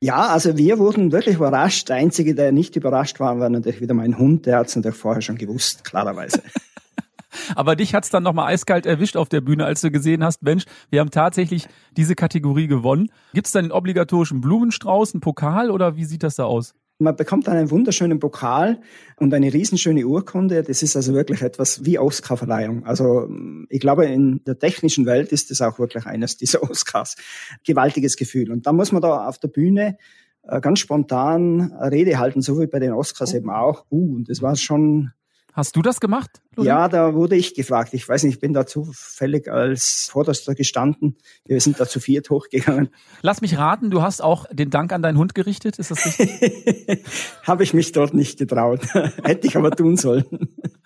Ja, 0.00 0.28
also 0.28 0.56
wir 0.56 0.78
wurden 0.78 1.12
wirklich 1.12 1.36
überrascht. 1.36 1.88
Der 1.88 1.96
Einzige, 1.96 2.34
der 2.34 2.52
nicht 2.52 2.76
überrascht 2.76 3.20
war, 3.20 3.38
war 3.38 3.50
natürlich 3.50 3.80
wieder 3.80 3.94
mein 3.94 4.18
Hund. 4.18 4.46
Der 4.46 4.58
hat 4.58 4.68
es 4.68 4.76
natürlich 4.76 4.98
vorher 4.98 5.22
schon 5.22 5.36
gewusst, 5.36 5.84
klarerweise. 5.84 6.42
Aber 7.54 7.76
dich 7.76 7.94
hat's 7.94 8.10
dann 8.10 8.22
nochmal 8.22 8.52
eiskalt 8.52 8.86
erwischt 8.86 9.16
auf 9.16 9.28
der 9.28 9.40
Bühne, 9.40 9.64
als 9.64 9.80
du 9.80 9.90
gesehen 9.90 10.24
hast, 10.24 10.42
Mensch, 10.42 10.64
wir 10.90 11.00
haben 11.00 11.10
tatsächlich 11.10 11.68
diese 11.96 12.14
Kategorie 12.14 12.66
gewonnen. 12.66 13.10
Gibt's 13.34 13.52
dann 13.52 13.66
den 13.66 13.72
obligatorischen 13.72 14.40
Blumenstrauß, 14.40 15.14
einen 15.14 15.20
Pokal 15.20 15.70
oder 15.70 15.96
wie 15.96 16.04
sieht 16.04 16.22
das 16.22 16.36
da 16.36 16.44
aus? 16.44 16.74
Man 17.00 17.16
bekommt 17.16 17.46
dann 17.46 17.56
einen 17.56 17.70
wunderschönen 17.70 18.18
Pokal 18.18 18.82
und 19.16 19.32
eine 19.32 19.52
riesenschöne 19.52 20.06
Urkunde. 20.06 20.62
Das 20.62 20.82
ist 20.82 20.96
also 20.96 21.14
wirklich 21.14 21.40
etwas 21.40 21.82
wie 21.84 21.98
Oscarverleihung. 21.98 22.84
Also 22.84 23.26
ich 23.70 23.80
glaube, 23.80 24.04
in 24.04 24.44
der 24.44 24.58
technischen 24.58 25.06
Welt 25.06 25.32
ist 25.32 25.50
das 25.50 25.62
auch 25.62 25.78
wirklich 25.78 26.04
eines 26.04 26.36
dieser 26.36 26.62
Oscars. 26.70 27.16
Gewaltiges 27.64 28.16
Gefühl. 28.16 28.52
Und 28.52 28.66
dann 28.66 28.76
muss 28.76 28.92
man 28.92 29.00
da 29.00 29.26
auf 29.26 29.38
der 29.38 29.48
Bühne 29.48 29.96
äh, 30.42 30.60
ganz 30.60 30.80
spontan 30.80 31.72
Rede 31.72 32.18
halten, 32.18 32.42
so 32.42 32.60
wie 32.60 32.66
bei 32.66 32.78
den 32.78 32.92
Oscars 32.92 33.32
eben 33.32 33.48
auch. 33.48 33.86
Uh, 33.90 34.16
und 34.16 34.28
das 34.28 34.42
war 34.42 34.54
schon 34.56 35.12
Hast 35.52 35.74
du 35.74 35.82
das 35.82 36.00
gemacht? 36.00 36.40
Ludwig? 36.54 36.68
Ja, 36.68 36.88
da 36.88 37.14
wurde 37.14 37.36
ich 37.36 37.54
gefragt. 37.54 37.92
Ich 37.94 38.08
weiß 38.08 38.22
nicht, 38.22 38.34
ich 38.34 38.40
bin 38.40 38.52
da 38.52 38.66
zufällig 38.66 39.50
als 39.50 40.08
Vorderster 40.10 40.54
gestanden. 40.54 41.16
Wir 41.44 41.60
sind 41.60 41.80
da 41.80 41.86
zu 41.86 41.98
viert 42.00 42.30
hochgegangen. 42.30 42.90
Lass 43.22 43.40
mich 43.40 43.58
raten, 43.58 43.90
du 43.90 44.02
hast 44.02 44.22
auch 44.22 44.46
den 44.52 44.70
Dank 44.70 44.92
an 44.92 45.02
deinen 45.02 45.18
Hund 45.18 45.34
gerichtet, 45.34 45.78
ist 45.78 45.90
das 45.90 46.06
richtig? 46.06 47.04
Habe 47.42 47.64
ich 47.64 47.74
mich 47.74 47.92
dort 47.92 48.14
nicht 48.14 48.38
getraut. 48.38 48.80
Hätte 49.24 49.46
ich 49.46 49.56
aber 49.56 49.72
tun 49.72 49.96
sollen. 49.96 50.24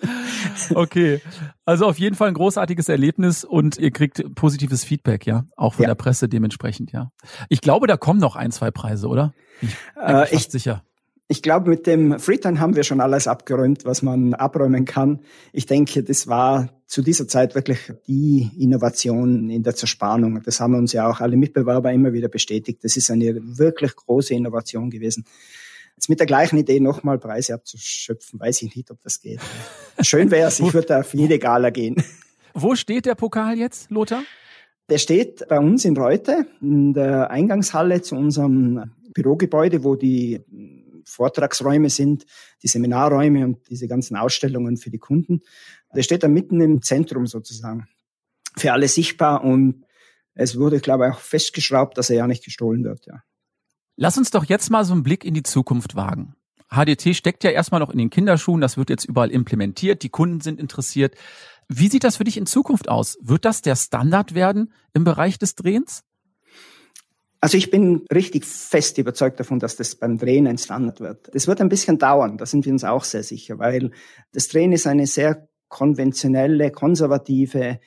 okay. 0.74 1.20
Also 1.64 1.86
auf 1.86 1.98
jeden 1.98 2.16
Fall 2.16 2.28
ein 2.28 2.34
großartiges 2.34 2.88
Erlebnis 2.88 3.44
und 3.44 3.78
ihr 3.78 3.90
kriegt 3.90 4.34
positives 4.34 4.84
Feedback, 4.84 5.26
ja? 5.26 5.44
Auch 5.56 5.74
von 5.74 5.84
ja. 5.84 5.88
der 5.88 5.94
Presse 5.94 6.28
dementsprechend, 6.28 6.92
ja. 6.92 7.10
Ich 7.48 7.60
glaube, 7.60 7.86
da 7.86 7.96
kommen 7.96 8.20
noch 8.20 8.36
ein, 8.36 8.50
zwei 8.50 8.70
Preise, 8.70 9.08
oder? 9.08 9.34
Ich 9.60 9.76
bin 9.94 10.16
äh, 10.16 10.34
ich, 10.34 10.50
sicher 10.50 10.82
ich 11.26 11.42
glaube, 11.42 11.70
mit 11.70 11.86
dem 11.86 12.18
Freetime 12.18 12.60
haben 12.60 12.76
wir 12.76 12.82
schon 12.82 13.00
alles 13.00 13.26
abgeräumt, 13.26 13.84
was 13.84 14.02
man 14.02 14.34
abräumen 14.34 14.84
kann. 14.84 15.20
Ich 15.52 15.64
denke, 15.64 16.02
das 16.02 16.26
war 16.26 16.68
zu 16.86 17.02
dieser 17.02 17.26
Zeit 17.26 17.54
wirklich 17.54 17.92
die 18.06 18.50
Innovation 18.58 19.48
in 19.48 19.62
der 19.62 19.74
Zerspannung. 19.74 20.42
Das 20.42 20.60
haben 20.60 20.74
uns 20.74 20.92
ja 20.92 21.08
auch 21.08 21.20
alle 21.20 21.36
Mitbewerber 21.36 21.92
immer 21.92 22.12
wieder 22.12 22.28
bestätigt. 22.28 22.84
Das 22.84 22.96
ist 22.96 23.10
eine 23.10 23.40
wirklich 23.42 23.96
große 23.96 24.34
Innovation 24.34 24.90
gewesen. 24.90 25.24
Jetzt 25.96 26.10
mit 26.10 26.18
der 26.18 26.26
gleichen 26.26 26.58
Idee 26.58 26.80
nochmal 26.80 27.18
Preise 27.18 27.54
abzuschöpfen, 27.54 28.38
weiß 28.38 28.62
ich 28.62 28.76
nicht, 28.76 28.90
ob 28.90 29.00
das 29.00 29.20
geht. 29.20 29.40
Schön 30.02 30.30
wäre 30.30 30.48
es, 30.48 30.60
ich 30.60 30.74
würde 30.74 30.98
auf 30.98 31.14
jede 31.14 31.38
Gala 31.38 31.70
gehen. 31.70 31.96
Wo 32.52 32.74
steht 32.74 33.06
der 33.06 33.14
Pokal 33.14 33.56
jetzt, 33.56 33.90
Lothar? 33.90 34.22
Der 34.90 34.98
steht 34.98 35.48
bei 35.48 35.58
uns 35.58 35.84
in 35.86 35.96
Reute, 35.96 36.46
in 36.60 36.92
der 36.92 37.30
Eingangshalle 37.30 38.02
zu 38.02 38.16
unserem 38.16 38.92
Bürogebäude, 39.14 39.82
wo 39.82 39.94
die 39.94 40.42
Vortragsräume 41.04 41.90
sind, 41.90 42.26
die 42.62 42.68
Seminarräume 42.68 43.44
und 43.44 43.68
diese 43.68 43.88
ganzen 43.88 44.16
Ausstellungen 44.16 44.76
für 44.76 44.90
die 44.90 44.98
Kunden. 44.98 45.42
Der 45.94 46.02
steht 46.02 46.22
da 46.22 46.28
mitten 46.28 46.60
im 46.60 46.82
Zentrum 46.82 47.26
sozusagen. 47.26 47.86
Für 48.56 48.72
alle 48.72 48.88
sichtbar 48.88 49.44
und 49.44 49.84
es 50.34 50.58
wurde, 50.58 50.80
glaube 50.80 51.06
ich, 51.06 51.14
auch 51.14 51.20
festgeschraubt, 51.20 51.96
dass 51.96 52.10
er 52.10 52.16
ja 52.16 52.26
nicht 52.26 52.44
gestohlen 52.44 52.84
wird, 52.84 53.06
ja. 53.06 53.22
Lass 53.96 54.18
uns 54.18 54.30
doch 54.32 54.44
jetzt 54.44 54.70
mal 54.70 54.84
so 54.84 54.92
einen 54.92 55.04
Blick 55.04 55.24
in 55.24 55.34
die 55.34 55.44
Zukunft 55.44 55.94
wagen. 55.94 56.34
HDT 56.68 57.14
steckt 57.14 57.44
ja 57.44 57.50
erstmal 57.50 57.80
noch 57.80 57.90
in 57.90 57.98
den 57.98 58.10
Kinderschuhen, 58.10 58.60
das 58.60 58.76
wird 58.76 58.90
jetzt 58.90 59.04
überall 59.04 59.30
implementiert, 59.30 60.02
die 60.02 60.08
Kunden 60.08 60.40
sind 60.40 60.58
interessiert. 60.58 61.14
Wie 61.68 61.88
sieht 61.88 62.02
das 62.02 62.16
für 62.16 62.24
dich 62.24 62.36
in 62.36 62.46
Zukunft 62.46 62.88
aus? 62.88 63.16
Wird 63.22 63.44
das 63.44 63.62
der 63.62 63.76
Standard 63.76 64.34
werden 64.34 64.72
im 64.92 65.04
Bereich 65.04 65.38
des 65.38 65.54
Drehens? 65.54 66.02
Also 67.44 67.58
ich 67.58 67.70
bin 67.70 68.06
richtig 68.10 68.46
fest 68.46 68.96
überzeugt 68.96 69.38
davon, 69.38 69.58
dass 69.58 69.76
das 69.76 69.96
beim 69.96 70.16
Drehen 70.16 70.46
ein 70.46 70.56
Standard 70.56 71.00
wird. 71.00 71.28
Das 71.34 71.46
wird 71.46 71.60
ein 71.60 71.68
bisschen 71.68 71.98
dauern, 71.98 72.38
da 72.38 72.46
sind 72.46 72.64
wir 72.64 72.72
uns 72.72 72.84
auch 72.84 73.04
sehr 73.04 73.22
sicher, 73.22 73.58
weil 73.58 73.90
das 74.32 74.48
Drehen 74.48 74.72
ist 74.72 74.86
eine 74.86 75.06
sehr 75.06 75.46
konventionelle, 75.68 76.70
konservative 76.70 77.80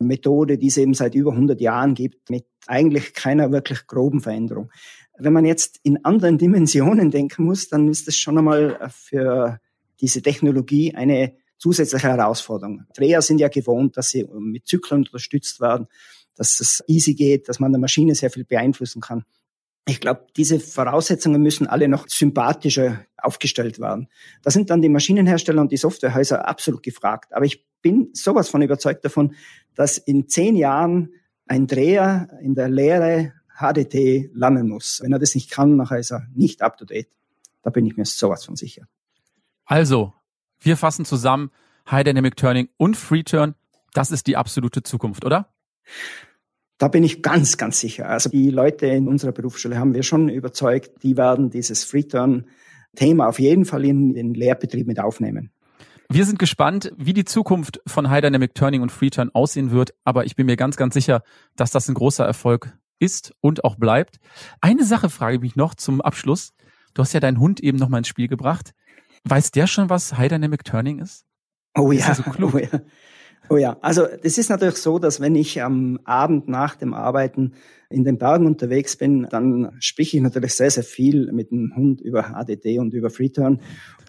Methode, 0.00 0.58
die 0.58 0.66
es 0.66 0.78
eben 0.78 0.94
seit 0.94 1.14
über 1.14 1.30
100 1.30 1.60
Jahren 1.60 1.94
gibt, 1.94 2.28
mit 2.28 2.46
eigentlich 2.66 3.14
keiner 3.14 3.52
wirklich 3.52 3.86
groben 3.86 4.20
Veränderung. 4.20 4.72
Wenn 5.16 5.32
man 5.32 5.44
jetzt 5.44 5.78
in 5.84 6.04
anderen 6.04 6.36
Dimensionen 6.44 7.12
denken 7.12 7.44
muss, 7.44 7.68
dann 7.68 7.86
ist 7.86 8.08
das 8.08 8.16
schon 8.16 8.38
einmal 8.38 8.90
für 8.90 9.60
diese 10.00 10.22
Technologie 10.22 10.92
eine 10.92 11.36
zusätzliche 11.56 12.08
Herausforderung. 12.08 12.82
Dreher 12.96 13.22
sind 13.22 13.38
ja 13.38 13.46
gewohnt, 13.46 13.96
dass 13.96 14.08
sie 14.08 14.26
mit 14.36 14.66
Zyklen 14.66 15.02
unterstützt 15.02 15.60
werden 15.60 15.86
dass 16.36 16.60
es 16.60 16.82
easy 16.86 17.14
geht, 17.14 17.48
dass 17.48 17.60
man 17.60 17.72
der 17.72 17.80
Maschine 17.80 18.14
sehr 18.14 18.30
viel 18.30 18.44
beeinflussen 18.44 19.00
kann. 19.00 19.24
Ich 19.86 20.00
glaube, 20.00 20.26
diese 20.36 20.60
Voraussetzungen 20.60 21.42
müssen 21.42 21.66
alle 21.66 21.88
noch 21.88 22.08
sympathischer 22.08 23.04
aufgestellt 23.18 23.78
werden. 23.78 24.08
Da 24.42 24.50
sind 24.50 24.70
dann 24.70 24.80
die 24.80 24.88
Maschinenhersteller 24.88 25.60
und 25.60 25.72
die 25.72 25.76
Softwarehäuser 25.76 26.48
absolut 26.48 26.82
gefragt. 26.82 27.34
Aber 27.34 27.44
ich 27.44 27.66
bin 27.82 28.08
sowas 28.14 28.48
von 28.48 28.62
überzeugt 28.62 29.04
davon, 29.04 29.34
dass 29.74 29.98
in 29.98 30.26
zehn 30.28 30.56
Jahren 30.56 31.10
ein 31.46 31.66
Dreher 31.66 32.30
in 32.40 32.54
der 32.54 32.70
Lehre 32.70 33.34
HDT 33.58 34.30
lernen 34.32 34.68
muss. 34.68 35.00
Wenn 35.02 35.12
er 35.12 35.18
das 35.18 35.34
nicht 35.34 35.50
kann, 35.50 35.76
nachher 35.76 35.98
ist 35.98 36.10
er 36.10 36.26
nicht 36.34 36.62
up 36.62 36.78
to 36.78 36.86
date. 36.86 37.08
Da 37.62 37.70
bin 37.70 37.84
ich 37.86 37.96
mir 37.96 38.06
sowas 38.06 38.44
von 38.44 38.56
sicher. 38.56 38.86
Also, 39.66 40.14
wir 40.60 40.76
fassen 40.76 41.04
zusammen, 41.04 41.50
High 41.90 42.04
Dynamic 42.04 42.36
Turning 42.36 42.68
und 42.78 42.96
Free 42.96 43.22
Turn, 43.22 43.54
das 43.92 44.10
ist 44.10 44.26
die 44.26 44.36
absolute 44.36 44.82
Zukunft, 44.82 45.24
oder? 45.24 45.53
Da 46.78 46.88
bin 46.88 47.04
ich 47.04 47.22
ganz, 47.22 47.56
ganz 47.56 47.80
sicher. 47.80 48.08
Also 48.08 48.30
die 48.30 48.50
Leute 48.50 48.86
in 48.86 49.08
unserer 49.08 49.32
Berufsschule 49.32 49.78
haben 49.78 49.94
wir 49.94 50.02
schon 50.02 50.28
überzeugt, 50.28 51.02
die 51.02 51.16
werden 51.16 51.50
dieses 51.50 51.84
Free-Turn-Thema 51.84 53.28
auf 53.28 53.38
jeden 53.38 53.64
Fall 53.64 53.84
in 53.84 54.14
den 54.14 54.34
Lehrbetrieb 54.34 54.86
mit 54.86 54.98
aufnehmen. 54.98 55.50
Wir 56.08 56.26
sind 56.26 56.38
gespannt, 56.38 56.92
wie 56.96 57.12
die 57.12 57.24
Zukunft 57.24 57.80
von 57.86 58.10
High 58.10 58.20
Dynamic 58.22 58.54
Turning 58.54 58.82
und 58.82 58.92
Free 58.92 59.10
Turn 59.10 59.30
aussehen 59.32 59.70
wird, 59.70 59.94
aber 60.04 60.26
ich 60.26 60.36
bin 60.36 60.46
mir 60.46 60.56
ganz, 60.56 60.76
ganz 60.76 60.94
sicher, 60.94 61.22
dass 61.56 61.70
das 61.70 61.88
ein 61.88 61.94
großer 61.94 62.24
Erfolg 62.24 62.76
ist 62.98 63.34
und 63.40 63.64
auch 63.64 63.76
bleibt. 63.76 64.18
Eine 64.60 64.84
Sache 64.84 65.10
frage 65.10 65.36
ich 65.36 65.42
mich 65.42 65.56
noch 65.56 65.74
zum 65.74 66.00
Abschluss. 66.00 66.52
Du 66.92 67.02
hast 67.02 67.12
ja 67.12 67.20
deinen 67.20 67.40
Hund 67.40 67.60
eben 67.60 67.78
noch 67.78 67.88
mal 67.88 67.98
ins 67.98 68.08
Spiel 68.08 68.28
gebracht. 68.28 68.74
Weiß 69.24 69.50
der 69.50 69.66
schon, 69.66 69.88
was 69.88 70.16
High 70.18 70.28
Dynamic 70.28 70.64
Turning 70.64 70.98
ist? 70.98 71.24
Oh 71.74 71.90
ja, 71.90 72.14
so 72.14 72.22
oh 72.40 72.58
ja. 72.58 72.68
Oh 73.50 73.56
ja, 73.58 73.76
also 73.82 74.06
das 74.22 74.38
ist 74.38 74.48
natürlich 74.48 74.76
so, 74.76 74.98
dass 74.98 75.20
wenn 75.20 75.34
ich 75.34 75.62
am 75.62 76.00
Abend 76.04 76.48
nach 76.48 76.76
dem 76.76 76.94
Arbeiten 76.94 77.52
in 77.90 78.04
den 78.04 78.16
Bergen 78.16 78.46
unterwegs 78.46 78.96
bin, 78.96 79.28
dann 79.30 79.76
spreche 79.80 80.16
ich 80.16 80.22
natürlich 80.22 80.54
sehr, 80.54 80.70
sehr 80.70 80.82
viel 80.82 81.30
mit 81.30 81.50
dem 81.50 81.74
Hund 81.76 82.00
über 82.00 82.32
HDD 82.32 82.78
und 82.78 82.94
über 82.94 83.10
Freeturn. 83.10 83.60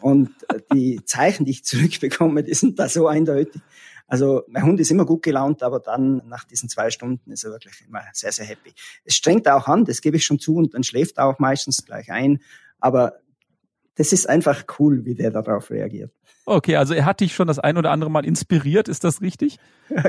Und 0.01 0.29
die 0.73 1.01
Zeichen, 1.05 1.45
die 1.45 1.51
ich 1.51 1.65
zurückbekomme, 1.65 2.43
die 2.43 2.53
sind 2.53 2.79
da 2.79 2.87
so 2.87 3.07
eindeutig. 3.07 3.61
Also 4.07 4.43
mein 4.47 4.63
Hund 4.63 4.79
ist 4.79 4.91
immer 4.91 5.05
gut 5.05 5.23
gelaunt, 5.23 5.63
aber 5.63 5.79
dann 5.79 6.21
nach 6.27 6.45
diesen 6.45 6.69
zwei 6.69 6.89
Stunden 6.89 7.31
ist 7.31 7.43
er 7.43 7.51
wirklich 7.51 7.83
immer 7.87 8.01
sehr, 8.13 8.31
sehr 8.31 8.45
happy. 8.45 8.71
Es 9.03 9.15
strengt 9.15 9.47
auch 9.47 9.67
an, 9.67 9.83
das 9.83 10.01
gebe 10.01 10.17
ich 10.17 10.25
schon 10.25 10.39
zu, 10.39 10.55
und 10.55 10.73
dann 10.73 10.83
schläft 10.83 11.17
er 11.17 11.25
auch 11.25 11.39
meistens 11.39 11.85
gleich 11.85 12.11
ein. 12.11 12.39
Aber 12.79 13.19
das 13.95 14.13
ist 14.13 14.29
einfach 14.29 14.65
cool, 14.79 15.05
wie 15.05 15.15
der 15.15 15.31
darauf 15.31 15.71
reagiert. 15.71 16.11
Okay, 16.45 16.75
also 16.75 16.93
er 16.93 17.05
hat 17.05 17.21
dich 17.21 17.33
schon 17.33 17.47
das 17.47 17.57
ein 17.57 17.77
oder 17.77 17.91
andere 17.91 18.11
Mal 18.11 18.25
inspiriert, 18.25 18.87
ist 18.87 19.03
das 19.03 19.21
richtig? 19.21 19.57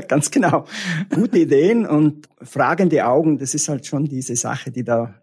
Ganz 0.07 0.29
genau. 0.29 0.65
Gute 1.13 1.39
Ideen 1.39 1.87
und 1.87 2.27
fragende 2.41 3.05
Augen, 3.07 3.39
das 3.39 3.55
ist 3.55 3.69
halt 3.69 3.85
schon 3.85 4.05
diese 4.05 4.35
Sache, 4.35 4.71
die 4.71 4.83
da 4.83 5.15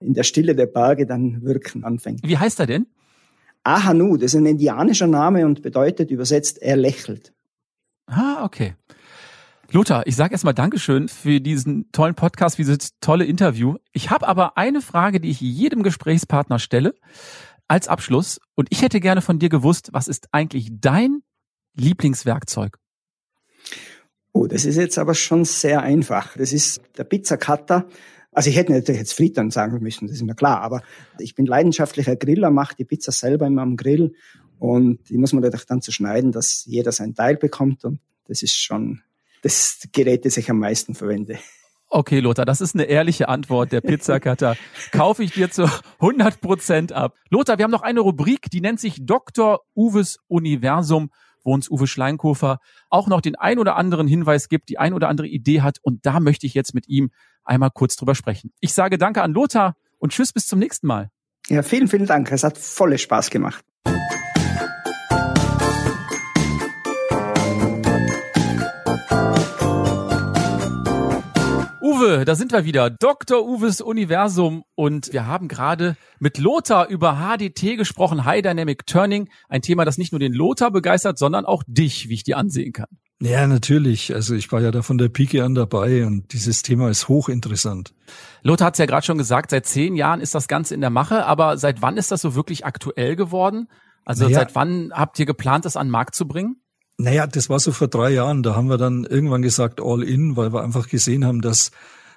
in 0.00 0.14
der 0.14 0.22
Stille 0.22 0.54
der 0.54 0.66
Berge 0.66 1.06
dann 1.06 1.42
wirken 1.42 1.84
anfängt. 1.84 2.20
Wie 2.24 2.38
heißt 2.38 2.60
er 2.60 2.66
denn? 2.66 2.86
Ahanu, 3.62 4.16
das 4.16 4.34
ist 4.34 4.40
ein 4.40 4.46
indianischer 4.46 5.06
Name 5.06 5.46
und 5.46 5.62
bedeutet 5.62 6.10
übersetzt, 6.10 6.60
er 6.60 6.76
lächelt. 6.76 7.32
Ah, 8.06 8.44
okay. 8.44 8.74
Lothar, 9.70 10.06
ich 10.06 10.14
sage 10.14 10.32
erstmal 10.32 10.54
Dankeschön 10.54 11.08
für 11.08 11.40
diesen 11.40 11.90
tollen 11.90 12.14
Podcast, 12.14 12.56
für 12.56 12.62
dieses 12.62 12.98
tolle 13.00 13.24
Interview. 13.24 13.76
Ich 13.92 14.10
habe 14.10 14.28
aber 14.28 14.56
eine 14.56 14.80
Frage, 14.80 15.20
die 15.20 15.30
ich 15.30 15.40
jedem 15.40 15.82
Gesprächspartner 15.82 16.58
stelle 16.58 16.94
als 17.74 17.88
Abschluss. 17.88 18.40
Und 18.54 18.68
ich 18.70 18.82
hätte 18.82 19.00
gerne 19.00 19.20
von 19.20 19.40
dir 19.40 19.48
gewusst, 19.48 19.88
was 19.92 20.06
ist 20.06 20.28
eigentlich 20.30 20.68
dein 20.80 21.22
Lieblingswerkzeug? 21.74 22.78
Oh, 24.32 24.46
das 24.46 24.64
ist 24.64 24.76
jetzt 24.76 24.96
aber 24.96 25.14
schon 25.14 25.44
sehr 25.44 25.82
einfach. 25.82 26.36
Das 26.36 26.52
ist 26.52 26.80
der 26.96 27.02
Pizzacutter. 27.02 27.88
Also 28.30 28.50
ich 28.50 28.56
hätte 28.56 28.72
natürlich 28.72 29.00
jetzt 29.00 29.14
Frittern 29.14 29.50
sagen 29.50 29.80
müssen, 29.82 30.06
das 30.06 30.16
ist 30.16 30.22
mir 30.22 30.34
klar, 30.34 30.60
aber 30.60 30.82
ich 31.18 31.34
bin 31.34 31.46
leidenschaftlicher 31.46 32.16
Griller, 32.16 32.50
mache 32.50 32.76
die 32.76 32.84
Pizza 32.84 33.12
selber 33.12 33.46
immer 33.46 33.62
am 33.62 33.76
Grill 33.76 34.14
und 34.58 35.08
die 35.08 35.18
muss 35.18 35.32
man 35.32 35.42
natürlich 35.42 35.66
dann 35.66 35.82
zu 35.82 35.92
schneiden, 35.92 36.32
dass 36.32 36.64
jeder 36.64 36.90
sein 36.90 37.14
Teil 37.14 37.36
bekommt 37.36 37.84
und 37.84 38.00
das 38.26 38.42
ist 38.42 38.56
schon 38.56 39.02
das 39.42 39.86
Gerät, 39.92 40.24
das 40.24 40.36
ich 40.36 40.50
am 40.50 40.58
meisten 40.58 40.96
verwende. 40.96 41.38
Okay, 41.88 42.20
Lothar, 42.20 42.44
das 42.44 42.60
ist 42.60 42.74
eine 42.74 42.84
ehrliche 42.84 43.28
Antwort. 43.28 43.70
Der 43.70 43.80
Pizzacutter 43.80 44.56
kaufe 44.90 45.22
ich 45.22 45.32
dir 45.32 45.50
zu 45.50 45.68
100 46.00 46.40
Prozent 46.40 46.92
ab. 46.92 47.14
Lothar, 47.30 47.58
wir 47.58 47.64
haben 47.64 47.70
noch 47.70 47.82
eine 47.82 48.00
Rubrik, 48.00 48.50
die 48.50 48.60
nennt 48.60 48.80
sich 48.80 49.04
Dr. 49.06 49.60
Uwes 49.76 50.18
Universum, 50.26 51.10
wo 51.44 51.54
uns 51.54 51.70
Uwe 51.70 51.86
Schleinkofer 51.86 52.58
auch 52.90 53.06
noch 53.06 53.20
den 53.20 53.36
ein 53.36 53.58
oder 53.58 53.76
anderen 53.76 54.08
Hinweis 54.08 54.48
gibt, 54.48 54.70
die 54.70 54.78
ein 54.78 54.92
oder 54.92 55.08
andere 55.08 55.28
Idee 55.28 55.60
hat. 55.60 55.78
Und 55.82 56.04
da 56.06 56.20
möchte 56.20 56.46
ich 56.46 56.54
jetzt 56.54 56.74
mit 56.74 56.88
ihm 56.88 57.10
einmal 57.44 57.70
kurz 57.70 57.96
drüber 57.96 58.14
sprechen. 58.14 58.52
Ich 58.60 58.74
sage 58.74 58.98
Danke 58.98 59.22
an 59.22 59.32
Lothar 59.32 59.76
und 59.98 60.12
Tschüss 60.12 60.32
bis 60.32 60.46
zum 60.46 60.58
nächsten 60.58 60.86
Mal. 60.86 61.10
Ja, 61.48 61.62
vielen, 61.62 61.88
vielen 61.88 62.06
Dank. 62.06 62.32
Es 62.32 62.42
hat 62.42 62.58
volle 62.58 62.98
Spaß 62.98 63.30
gemacht. 63.30 63.64
Uwe, 72.14 72.24
da 72.24 72.36
sind 72.36 72.52
wir 72.52 72.64
wieder. 72.64 72.90
Dr. 72.90 73.44
Uwes 73.44 73.80
Universum 73.80 74.62
und 74.76 75.12
wir 75.12 75.26
haben 75.26 75.48
gerade 75.48 75.96
mit 76.20 76.38
Lothar 76.38 76.88
über 76.88 77.16
HDT 77.16 77.76
gesprochen, 77.76 78.24
High 78.24 78.42
Dynamic 78.42 78.86
Turning, 78.86 79.28
ein 79.48 79.62
Thema, 79.62 79.84
das 79.84 79.98
nicht 79.98 80.12
nur 80.12 80.20
den 80.20 80.32
Lothar 80.32 80.70
begeistert, 80.70 81.18
sondern 81.18 81.44
auch 81.44 81.64
dich, 81.66 82.08
wie 82.08 82.14
ich 82.14 82.22
dir 82.22 82.38
ansehen 82.38 82.72
kann. 82.72 82.86
Ja, 83.20 83.46
natürlich. 83.48 84.14
Also 84.14 84.36
ich 84.36 84.52
war 84.52 84.60
ja 84.60 84.70
da 84.70 84.82
von 84.82 84.96
der 84.96 85.08
Pike 85.08 85.42
an 85.42 85.56
dabei 85.56 86.06
und 86.06 86.32
dieses 86.32 86.62
Thema 86.62 86.88
ist 86.88 87.08
hochinteressant. 87.08 87.94
Lothar 88.42 88.66
hat 88.66 88.74
es 88.74 88.78
ja 88.78 88.86
gerade 88.86 89.04
schon 89.04 89.18
gesagt, 89.18 89.50
seit 89.50 89.66
zehn 89.66 89.96
Jahren 89.96 90.20
ist 90.20 90.36
das 90.36 90.46
Ganze 90.46 90.74
in 90.74 90.80
der 90.80 90.90
Mache, 90.90 91.26
aber 91.26 91.58
seit 91.58 91.82
wann 91.82 91.96
ist 91.96 92.12
das 92.12 92.20
so 92.20 92.36
wirklich 92.36 92.64
aktuell 92.64 93.16
geworden? 93.16 93.68
Also 94.04 94.24
naja. 94.24 94.38
seit 94.38 94.54
wann 94.54 94.92
habt 94.94 95.18
ihr 95.18 95.26
geplant, 95.26 95.64
das 95.64 95.76
an 95.76 95.88
den 95.88 95.92
Markt 95.92 96.14
zu 96.14 96.28
bringen? 96.28 96.60
Naja, 96.96 97.26
das 97.26 97.50
war 97.50 97.58
so 97.58 97.72
vor 97.72 97.88
drei 97.88 98.10
Jahren. 98.10 98.44
Da 98.44 98.54
haben 98.54 98.68
wir 98.68 98.78
dann 98.78 99.02
irgendwann 99.02 99.42
gesagt 99.42 99.80
All 99.82 100.04
in, 100.04 100.36
weil 100.36 100.52
wir 100.52 100.62
einfach 100.62 100.88
gesehen 100.88 101.24
haben, 101.24 101.40
dass 101.40 101.72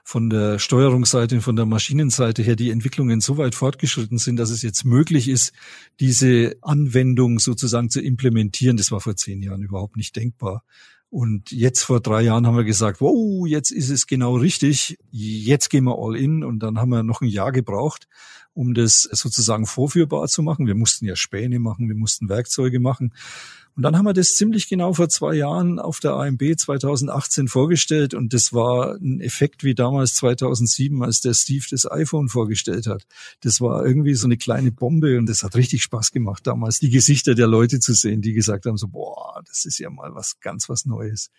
von 0.07 0.29
der 0.29 0.57
Steuerungsseite 0.57 1.35
und 1.35 1.41
von 1.41 1.57
der 1.57 1.65
Maschinenseite 1.65 2.41
her 2.41 2.55
die 2.55 2.71
Entwicklungen 2.71 3.19
so 3.19 3.37
weit 3.37 3.55
fortgeschritten 3.55 4.19
sind, 4.19 4.37
dass 4.37 4.51
es 4.51 4.61
jetzt 4.61 4.85
möglich 4.85 5.27
ist, 5.27 5.51
diese 5.99 6.55
Anwendung 6.61 7.39
sozusagen 7.39 7.89
zu 7.89 7.99
implementieren. 7.99 8.77
Das 8.77 8.89
war 8.89 9.01
vor 9.01 9.17
zehn 9.17 9.41
Jahren 9.41 9.63
überhaupt 9.63 9.97
nicht 9.97 10.15
denkbar. 10.15 10.63
Und 11.09 11.51
jetzt 11.51 11.83
vor 11.83 11.99
drei 11.99 12.21
Jahren 12.21 12.47
haben 12.47 12.55
wir 12.55 12.63
gesagt, 12.63 13.01
wow, 13.01 13.45
jetzt 13.45 13.69
ist 13.69 13.89
es 13.89 14.07
genau 14.07 14.37
richtig. 14.37 14.97
Jetzt 15.11 15.67
gehen 15.69 15.83
wir 15.83 15.97
all 15.99 16.15
in. 16.15 16.41
Und 16.41 16.59
dann 16.59 16.79
haben 16.79 16.89
wir 16.89 17.03
noch 17.03 17.19
ein 17.19 17.27
Jahr 17.27 17.51
gebraucht, 17.51 18.07
um 18.57 18.73
das 18.73 19.03
sozusagen 19.11 19.67
vorführbar 19.67 20.27
zu 20.27 20.41
machen. 20.41 20.65
Wir 20.65 20.73
mussten 20.73 21.05
ja 21.05 21.15
Späne 21.15 21.59
machen, 21.59 21.89
wir 21.89 21.95
mussten 21.95 22.27
Werkzeuge 22.27 22.79
machen. 22.79 23.13
Und 23.75 23.83
dann 23.83 23.95
haben 23.95 24.05
wir 24.05 24.13
das 24.13 24.35
ziemlich 24.35 24.67
genau 24.67 24.93
vor 24.93 25.07
zwei 25.09 25.35
Jahren 25.35 25.77
auf 25.77 25.99
der 25.99 26.13
AMB 26.13 26.41
2018 26.57 27.47
vorgestellt 27.47 28.15
und 28.15 28.33
das 28.33 28.51
war 28.51 28.95
ein 28.95 29.21
Effekt 29.21 29.63
wie 29.63 29.75
damals 29.75 30.15
2007, 30.15 31.03
als 31.03 31.21
der 31.21 31.35
Steve 31.35 31.63
das 31.69 31.89
iPhone 31.89 32.27
vorgestellt 32.27 32.87
hat. 32.87 33.05
Das 33.41 33.61
war 33.61 33.85
irgendwie 33.85 34.15
so 34.15 34.25
eine 34.25 34.37
kleine 34.37 34.71
Bombe 34.71 35.19
und 35.19 35.27
das 35.27 35.43
hat 35.43 35.55
richtig 35.55 35.83
Spaß 35.83 36.11
gemacht 36.11 36.47
damals, 36.47 36.79
die 36.79 36.89
Gesichter 36.89 37.35
der 37.35 37.45
Leute 37.45 37.79
zu 37.79 37.93
sehen, 37.93 38.23
die 38.23 38.33
gesagt 38.33 38.65
haben 38.65 38.77
so, 38.77 38.87
boah, 38.87 39.43
das 39.45 39.65
ist 39.65 39.77
ja 39.77 39.91
mal 39.91 40.15
was 40.15 40.39
ganz 40.39 40.67
was 40.67 40.85
Neues. 40.85 41.29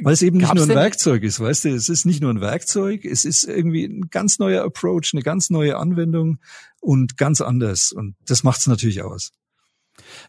Weil 0.00 0.12
es 0.12 0.22
eben 0.22 0.38
nicht 0.38 0.52
nur 0.52 0.64
ein 0.64 0.68
Werkzeug 0.68 1.22
ist, 1.22 1.38
weißt 1.38 1.66
du, 1.66 1.68
es 1.70 1.88
ist 1.88 2.04
nicht 2.04 2.20
nur 2.20 2.32
ein 2.32 2.40
Werkzeug, 2.40 3.04
es 3.04 3.24
ist 3.24 3.44
irgendwie 3.44 3.84
ein 3.84 4.08
ganz 4.10 4.38
neuer 4.38 4.64
Approach, 4.64 5.10
eine 5.12 5.22
ganz 5.22 5.50
neue 5.50 5.76
Anwendung 5.76 6.38
und 6.80 7.16
ganz 7.16 7.40
anders 7.40 7.92
und 7.92 8.16
das 8.26 8.42
macht 8.42 8.60
es 8.60 8.66
natürlich 8.66 9.02
aus. 9.02 9.30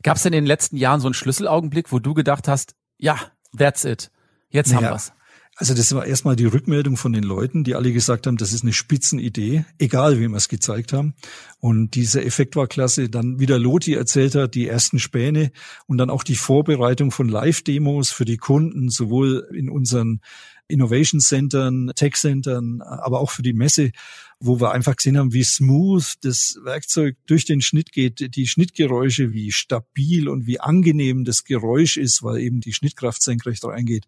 Gab 0.03 0.17
es 0.17 0.23
denn 0.23 0.34
in 0.34 0.43
den 0.43 0.47
letzten 0.47 0.77
Jahren 0.77 1.01
so 1.01 1.08
einen 1.08 1.15
Schlüsselaugenblick, 1.15 1.91
wo 1.91 1.99
du 1.99 2.13
gedacht 2.13 2.47
hast, 2.47 2.75
ja, 2.97 3.19
that's 3.58 3.86
it, 3.86 4.12
jetzt 4.49 4.71
naja, 4.71 4.88
haben 4.88 4.93
wir's? 4.93 5.12
Also 5.57 5.73
das 5.73 5.95
war 5.95 6.05
erstmal 6.05 6.35
die 6.35 6.45
Rückmeldung 6.45 6.97
von 6.97 7.13
den 7.13 7.23
Leuten, 7.23 7.63
die 7.63 7.75
alle 7.75 7.93
gesagt 7.93 8.27
haben, 8.27 8.35
das 8.35 8.51
ist 8.51 8.63
eine 8.63 8.73
Spitzenidee, 8.73 9.63
egal 9.79 10.19
wie 10.19 10.27
wir 10.27 10.35
es 10.35 10.49
gezeigt 10.49 10.91
haben. 10.91 11.13
Und 11.59 11.95
dieser 11.95 12.25
Effekt 12.25 12.57
war 12.57 12.67
klasse. 12.67 13.09
Dann, 13.09 13.39
wie 13.39 13.45
der 13.45 13.57
Loti 13.57 13.93
erzählt 13.93 14.35
hat, 14.35 14.53
die 14.53 14.67
ersten 14.67 14.99
Späne 14.99 15.53
und 15.87 15.97
dann 15.97 16.09
auch 16.09 16.23
die 16.23 16.35
Vorbereitung 16.35 17.11
von 17.11 17.29
Live-Demos 17.29 18.11
für 18.11 18.25
die 18.25 18.35
Kunden, 18.35 18.89
sowohl 18.89 19.47
in 19.53 19.69
unseren 19.69 20.19
Innovation 20.67 21.21
Centern, 21.21 21.91
Tech 21.95 22.15
Centern, 22.15 22.81
aber 22.81 23.21
auch 23.21 23.31
für 23.31 23.43
die 23.43 23.53
Messe, 23.53 23.91
wo 24.39 24.59
wir 24.59 24.71
einfach 24.71 24.97
gesehen 24.97 25.17
haben, 25.17 25.31
wie 25.31 25.43
smooth 25.43 26.15
das 26.21 26.59
Werkzeug 26.63 27.15
durch 27.27 27.45
den 27.45 27.61
Schnitt 27.61 27.93
geht, 27.93 28.35
die 28.35 28.47
Schnittgeräusche, 28.47 29.31
wie 29.31 29.53
stabil 29.53 30.27
und 30.27 30.47
wie 30.47 30.59
angenehm 30.59 31.23
das 31.23 31.45
Geräusch 31.45 31.95
ist, 31.95 32.23
weil 32.23 32.39
eben 32.39 32.59
die 32.59 32.73
Schnittkraft 32.73 33.21
senkrecht 33.21 33.63
reingeht. 33.63 34.05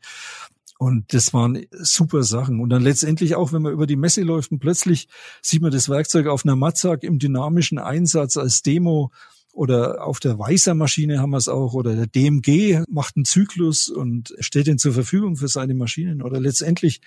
Und 0.77 1.13
das 1.13 1.33
waren 1.33 1.65
super 1.71 2.23
Sachen. 2.23 2.59
Und 2.59 2.69
dann 2.69 2.83
letztendlich 2.83 3.35
auch, 3.35 3.51
wenn 3.51 3.63
man 3.63 3.73
über 3.73 3.87
die 3.87 3.95
Messe 3.95 4.21
läuft 4.21 4.51
und 4.51 4.59
plötzlich 4.59 5.07
sieht 5.41 5.61
man 5.61 5.71
das 5.71 5.89
Werkzeug 5.89 6.27
auf 6.27 6.45
einer 6.45 6.55
Matzak 6.55 7.03
im 7.03 7.17
dynamischen 7.17 7.79
Einsatz 7.79 8.37
als 8.37 8.61
Demo 8.61 9.11
oder 9.57 10.05
auf 10.05 10.19
der 10.19 10.37
Weißer-Maschine 10.37 11.19
haben 11.19 11.31
wir 11.31 11.37
es 11.37 11.49
auch 11.49 11.73
oder 11.73 11.95
der 11.95 12.05
DMG 12.05 12.83
macht 12.89 13.15
einen 13.15 13.25
Zyklus 13.25 13.89
und 13.89 14.35
stellt 14.39 14.67
ihn 14.67 14.77
zur 14.77 14.93
Verfügung 14.93 15.35
für 15.35 15.47
seine 15.47 15.73
Maschinen 15.73 16.21
oder 16.21 16.39
letztendlich 16.39 17.01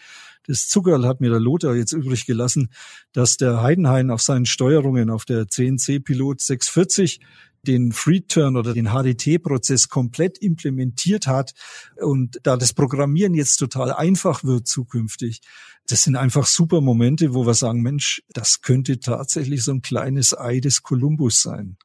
das 0.49 0.67
Zuckerl 0.67 1.07
hat 1.07 1.21
mir 1.21 1.31
der 1.31 1.39
Lothar 1.39 1.77
jetzt 1.77 1.93
übrig 1.93 2.27
gelassen, 2.27 2.71
dass 3.13 3.37
der 3.37 3.63
Heidenhain 3.63 4.11
auf 4.11 4.21
seinen 4.21 4.47
Steuerungen 4.47 5.11
auf 5.11 5.25
der 5.25 5.47
CNC 5.47 6.03
Pilot 6.03 6.41
640 6.41 7.21
den 7.67 7.93
Free-Turn 7.93 8.57
oder 8.57 8.75
den 8.75 8.89
HDT-Prozess 8.89 9.89
komplett 9.89 10.39
implementiert 10.39 11.27
hat 11.27 11.53
und 11.97 12.41
da 12.43 12.57
das 12.57 12.73
Programmieren 12.73 13.35
jetzt 13.35 13.57
total 13.57 13.93
einfach 13.93 14.45
wird 14.45 14.67
zukünftig. 14.67 15.41
Das 15.87 16.05
sind 16.05 16.17
einfach 16.17 16.47
super 16.47 16.81
Momente, 16.81 17.35
wo 17.35 17.47
wir 17.47 17.55
sagen, 17.55 17.83
Mensch, 17.83 18.23
das 18.33 18.61
könnte 18.63 19.01
tatsächlich 19.01 19.65
so 19.65 19.73
ein 19.73 19.83
kleines 19.83 20.37
Ei 20.39 20.61
des 20.61 20.83
Kolumbus 20.83 21.43
sein. 21.43 21.77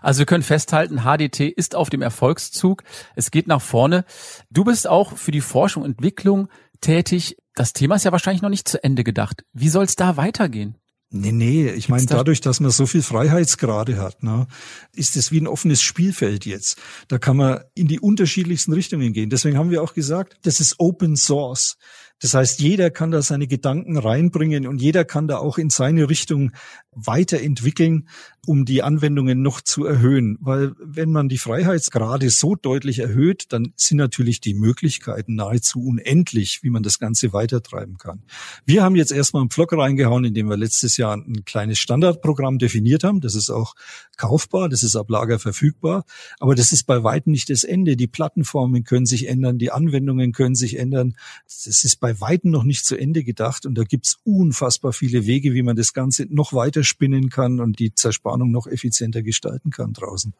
Also 0.00 0.20
wir 0.20 0.26
können 0.26 0.44
festhalten, 0.44 1.02
HDT 1.02 1.48
ist 1.48 1.74
auf 1.74 1.90
dem 1.90 2.02
Erfolgszug. 2.02 2.84
Es 3.16 3.30
geht 3.30 3.48
nach 3.48 3.60
vorne. 3.60 4.04
Du 4.50 4.64
bist 4.64 4.86
auch 4.86 5.16
für 5.16 5.32
die 5.32 5.40
Forschung 5.40 5.82
und 5.82 5.92
Entwicklung 5.92 6.48
tätig. 6.80 7.36
Das 7.54 7.72
Thema 7.72 7.96
ist 7.96 8.04
ja 8.04 8.12
wahrscheinlich 8.12 8.42
noch 8.42 8.48
nicht 8.48 8.68
zu 8.68 8.82
Ende 8.82 9.02
gedacht. 9.02 9.44
Wie 9.52 9.68
soll 9.68 9.84
es 9.84 9.96
da 9.96 10.16
weitergehen? 10.16 10.76
Nee, 11.10 11.32
nee, 11.32 11.70
ich 11.70 11.88
meine, 11.88 12.04
dadurch, 12.04 12.42
dass 12.42 12.60
man 12.60 12.70
so 12.70 12.84
viel 12.84 13.00
Freiheitsgrade 13.00 13.96
hat, 13.96 14.22
ne, 14.22 14.46
ist 14.92 15.16
es 15.16 15.32
wie 15.32 15.40
ein 15.40 15.46
offenes 15.46 15.80
Spielfeld 15.80 16.44
jetzt. 16.44 16.76
Da 17.08 17.18
kann 17.18 17.38
man 17.38 17.60
in 17.74 17.88
die 17.88 17.98
unterschiedlichsten 17.98 18.74
Richtungen 18.74 19.14
gehen. 19.14 19.30
Deswegen 19.30 19.56
haben 19.56 19.70
wir 19.70 19.82
auch 19.82 19.94
gesagt, 19.94 20.36
das 20.42 20.60
ist 20.60 20.74
Open 20.78 21.16
Source. 21.16 21.78
Das 22.20 22.34
heißt, 22.34 22.60
jeder 22.60 22.90
kann 22.90 23.10
da 23.10 23.22
seine 23.22 23.46
Gedanken 23.46 23.96
reinbringen 23.96 24.66
und 24.66 24.82
jeder 24.82 25.06
kann 25.06 25.28
da 25.28 25.38
auch 25.38 25.56
in 25.56 25.70
seine 25.70 26.10
Richtung 26.10 26.52
weiterentwickeln. 26.90 28.08
Um 28.48 28.64
die 28.64 28.82
Anwendungen 28.82 29.42
noch 29.42 29.60
zu 29.60 29.84
erhöhen. 29.84 30.38
Weil 30.40 30.72
wenn 30.82 31.12
man 31.12 31.28
die 31.28 31.36
Freiheitsgrade 31.36 32.30
so 32.30 32.54
deutlich 32.54 33.00
erhöht, 33.00 33.44
dann 33.50 33.74
sind 33.76 33.98
natürlich 33.98 34.40
die 34.40 34.54
Möglichkeiten 34.54 35.34
nahezu 35.34 35.84
unendlich, 35.84 36.60
wie 36.62 36.70
man 36.70 36.82
das 36.82 36.98
Ganze 36.98 37.34
weitertreiben 37.34 37.98
kann. 37.98 38.22
Wir 38.64 38.82
haben 38.82 38.96
jetzt 38.96 39.12
erstmal 39.12 39.42
einen 39.42 39.50
Pflock 39.50 39.74
reingehauen, 39.74 40.24
indem 40.24 40.48
wir 40.48 40.56
letztes 40.56 40.96
Jahr 40.96 41.14
ein 41.14 41.44
kleines 41.44 41.78
Standardprogramm 41.78 42.58
definiert 42.58 43.04
haben. 43.04 43.20
Das 43.20 43.34
ist 43.34 43.50
auch 43.50 43.74
kaufbar, 44.16 44.70
das 44.70 44.82
ist 44.82 44.96
ab 44.96 45.10
Lager 45.10 45.38
verfügbar. 45.38 46.06
Aber 46.40 46.54
das 46.54 46.72
ist 46.72 46.84
bei 46.84 47.04
weitem 47.04 47.32
nicht 47.32 47.50
das 47.50 47.64
Ende. 47.64 47.96
Die 47.96 48.06
Plattenformen 48.06 48.82
können 48.84 49.04
sich 49.04 49.28
ändern, 49.28 49.58
die 49.58 49.72
Anwendungen 49.72 50.32
können 50.32 50.54
sich 50.54 50.78
ändern. 50.78 51.16
Das 51.44 51.66
ist 51.66 52.00
bei 52.00 52.18
weitem 52.22 52.50
noch 52.50 52.64
nicht 52.64 52.86
zu 52.86 52.96
Ende 52.96 53.24
gedacht. 53.24 53.66
Und 53.66 53.76
da 53.76 53.84
gibt's 53.84 54.16
unfassbar 54.24 54.94
viele 54.94 55.26
Wege, 55.26 55.52
wie 55.52 55.62
man 55.62 55.76
das 55.76 55.92
Ganze 55.92 56.26
noch 56.30 56.54
weiter 56.54 56.82
spinnen 56.82 57.28
kann 57.28 57.60
und 57.60 57.78
die 57.78 57.92
Zerspannung 57.92 58.37
noch 58.46 58.66
effizienter 58.66 59.22
gestalten 59.22 59.70
kann 59.70 59.92
draußen. 59.92 60.32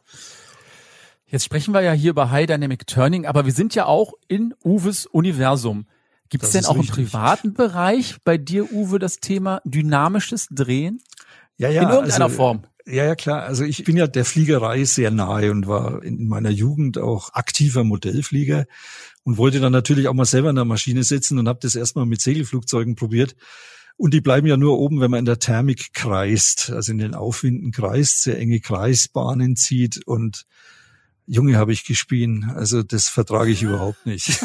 Jetzt 1.26 1.44
sprechen 1.44 1.74
wir 1.74 1.82
ja 1.82 1.92
hier 1.92 2.10
über 2.10 2.30
High 2.30 2.46
Dynamic 2.46 2.86
Turning, 2.86 3.26
aber 3.26 3.44
wir 3.44 3.52
sind 3.52 3.74
ja 3.74 3.84
auch 3.86 4.14
in 4.28 4.54
Uwes 4.64 5.06
Universum. 5.06 5.86
Gibt 6.30 6.44
es 6.44 6.52
denn 6.52 6.66
auch 6.66 6.76
richtig. 6.76 6.90
im 6.90 6.94
privaten 6.94 7.54
Bereich 7.54 8.16
bei 8.24 8.36
dir, 8.36 8.70
Uwe, 8.72 8.98
das 8.98 9.18
Thema 9.18 9.60
dynamisches 9.64 10.48
Drehen? 10.50 11.00
Ja, 11.56 11.70
ja. 11.70 11.82
In 11.82 11.88
irgendeiner 11.88 12.26
also, 12.26 12.36
Form. 12.36 12.62
Ja, 12.86 13.04
ja, 13.04 13.14
klar. 13.14 13.42
Also 13.42 13.64
ich 13.64 13.84
bin 13.84 13.96
ja 13.96 14.06
der 14.06 14.24
Fliegerei 14.24 14.84
sehr 14.84 15.10
nahe 15.10 15.50
und 15.50 15.66
war 15.66 16.02
in 16.02 16.28
meiner 16.28 16.50
Jugend 16.50 16.98
auch 16.98 17.34
aktiver 17.34 17.84
Modellflieger 17.84 18.66
und 19.24 19.36
wollte 19.36 19.60
dann 19.60 19.72
natürlich 19.72 20.08
auch 20.08 20.14
mal 20.14 20.24
selber 20.24 20.50
in 20.50 20.56
der 20.56 20.64
Maschine 20.64 21.02
sitzen 21.02 21.38
und 21.38 21.48
habe 21.48 21.58
das 21.60 21.74
erstmal 21.74 22.06
mit 22.06 22.20
Segelflugzeugen 22.20 22.94
probiert. 22.94 23.36
Und 23.98 24.14
die 24.14 24.20
bleiben 24.20 24.46
ja 24.46 24.56
nur 24.56 24.78
oben, 24.78 25.00
wenn 25.00 25.10
man 25.10 25.18
in 25.18 25.24
der 25.24 25.40
Thermik 25.40 25.92
kreist, 25.92 26.70
also 26.70 26.92
in 26.92 26.98
den 26.98 27.14
Aufwinden 27.14 27.72
kreist, 27.72 28.22
sehr 28.22 28.38
enge 28.38 28.60
Kreisbahnen 28.60 29.56
zieht 29.56 30.06
und 30.06 30.46
Junge 31.26 31.56
habe 31.56 31.72
ich 31.72 31.84
gespien. 31.84 32.52
Also 32.54 32.84
das 32.84 33.08
vertrage 33.08 33.50
ich 33.50 33.62
überhaupt 33.62 34.06
nicht. 34.06 34.40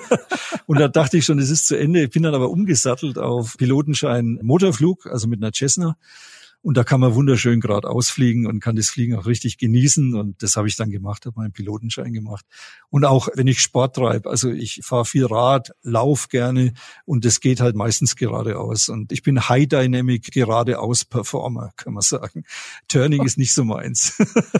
und 0.66 0.80
da 0.80 0.88
dachte 0.88 1.18
ich 1.18 1.26
schon, 1.26 1.38
es 1.38 1.50
ist 1.50 1.66
zu 1.66 1.78
Ende. 1.78 2.02
Ich 2.02 2.10
bin 2.10 2.22
dann 2.22 2.34
aber 2.34 2.50
umgesattelt 2.50 3.18
auf 3.18 3.58
Pilotenschein 3.58 4.40
Motorflug, 4.42 5.06
also 5.06 5.28
mit 5.28 5.40
einer 5.42 5.52
Cessna 5.52 5.98
und 6.60 6.76
da 6.76 6.84
kann 6.84 7.00
man 7.00 7.14
wunderschön 7.14 7.60
geradeaus 7.60 8.10
fliegen 8.10 8.46
und 8.46 8.60
kann 8.60 8.74
das 8.74 8.90
Fliegen 8.90 9.16
auch 9.16 9.26
richtig 9.26 9.58
genießen. 9.58 10.14
Und 10.14 10.42
das 10.42 10.56
habe 10.56 10.66
ich 10.68 10.76
dann 10.76 10.90
gemacht, 10.90 11.24
habe 11.24 11.38
meinen 11.38 11.52
Pilotenschein 11.52 12.12
gemacht. 12.12 12.44
Und 12.90 13.04
auch 13.04 13.28
wenn 13.34 13.46
ich 13.46 13.60
Sport 13.60 13.96
treibe, 13.96 14.28
also 14.28 14.50
ich 14.50 14.80
fahre 14.82 15.04
viel 15.04 15.26
Rad, 15.26 15.70
lauf 15.82 16.28
gerne 16.28 16.72
und 17.04 17.24
das 17.24 17.40
geht 17.40 17.60
halt 17.60 17.76
meistens 17.76 18.16
geradeaus. 18.16 18.88
Und 18.88 19.12
ich 19.12 19.22
bin 19.22 19.48
High 19.48 19.68
Dynamic 19.68 20.32
geradeaus 20.32 21.04
Performer, 21.04 21.70
kann 21.76 21.94
man 21.94 22.02
sagen. 22.02 22.44
Turning 22.88 23.24
ist 23.24 23.38
nicht 23.38 23.54
so 23.54 23.64
meins. 23.64 24.16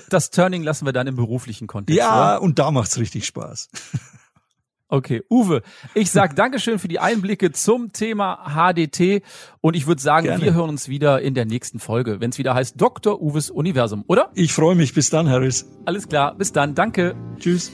Das 0.08 0.30
Turning 0.30 0.62
lassen 0.62 0.86
wir 0.86 0.92
dann 0.92 1.06
im 1.06 1.16
beruflichen 1.16 1.66
Kontext. 1.66 1.98
Ja, 1.98 2.36
oder? 2.36 2.42
und 2.42 2.58
da 2.58 2.70
macht's 2.70 2.98
richtig 2.98 3.26
Spaß. 3.26 3.68
Okay, 4.90 5.22
Uwe, 5.30 5.60
ich 5.94 6.10
sag 6.10 6.34
Dankeschön 6.34 6.78
für 6.78 6.88
die 6.88 6.98
Einblicke 6.98 7.52
zum 7.52 7.92
Thema 7.92 8.46
HDT 8.48 9.22
und 9.60 9.76
ich 9.76 9.86
würde 9.86 10.00
sagen, 10.00 10.26
Gerne. 10.26 10.42
wir 10.42 10.54
hören 10.54 10.70
uns 10.70 10.88
wieder 10.88 11.20
in 11.20 11.34
der 11.34 11.44
nächsten 11.44 11.78
Folge, 11.78 12.20
wenn 12.20 12.30
es 12.30 12.38
wieder 12.38 12.54
heißt 12.54 12.80
Dr. 12.80 13.20
Uwes 13.20 13.50
Universum, 13.50 14.02
oder? 14.06 14.30
Ich 14.34 14.54
freue 14.54 14.74
mich. 14.74 14.94
Bis 14.94 15.10
dann, 15.10 15.28
Harris. 15.28 15.68
Alles 15.84 16.08
klar, 16.08 16.34
bis 16.34 16.52
dann. 16.52 16.74
Danke. 16.74 17.14
Tschüss. 17.38 17.70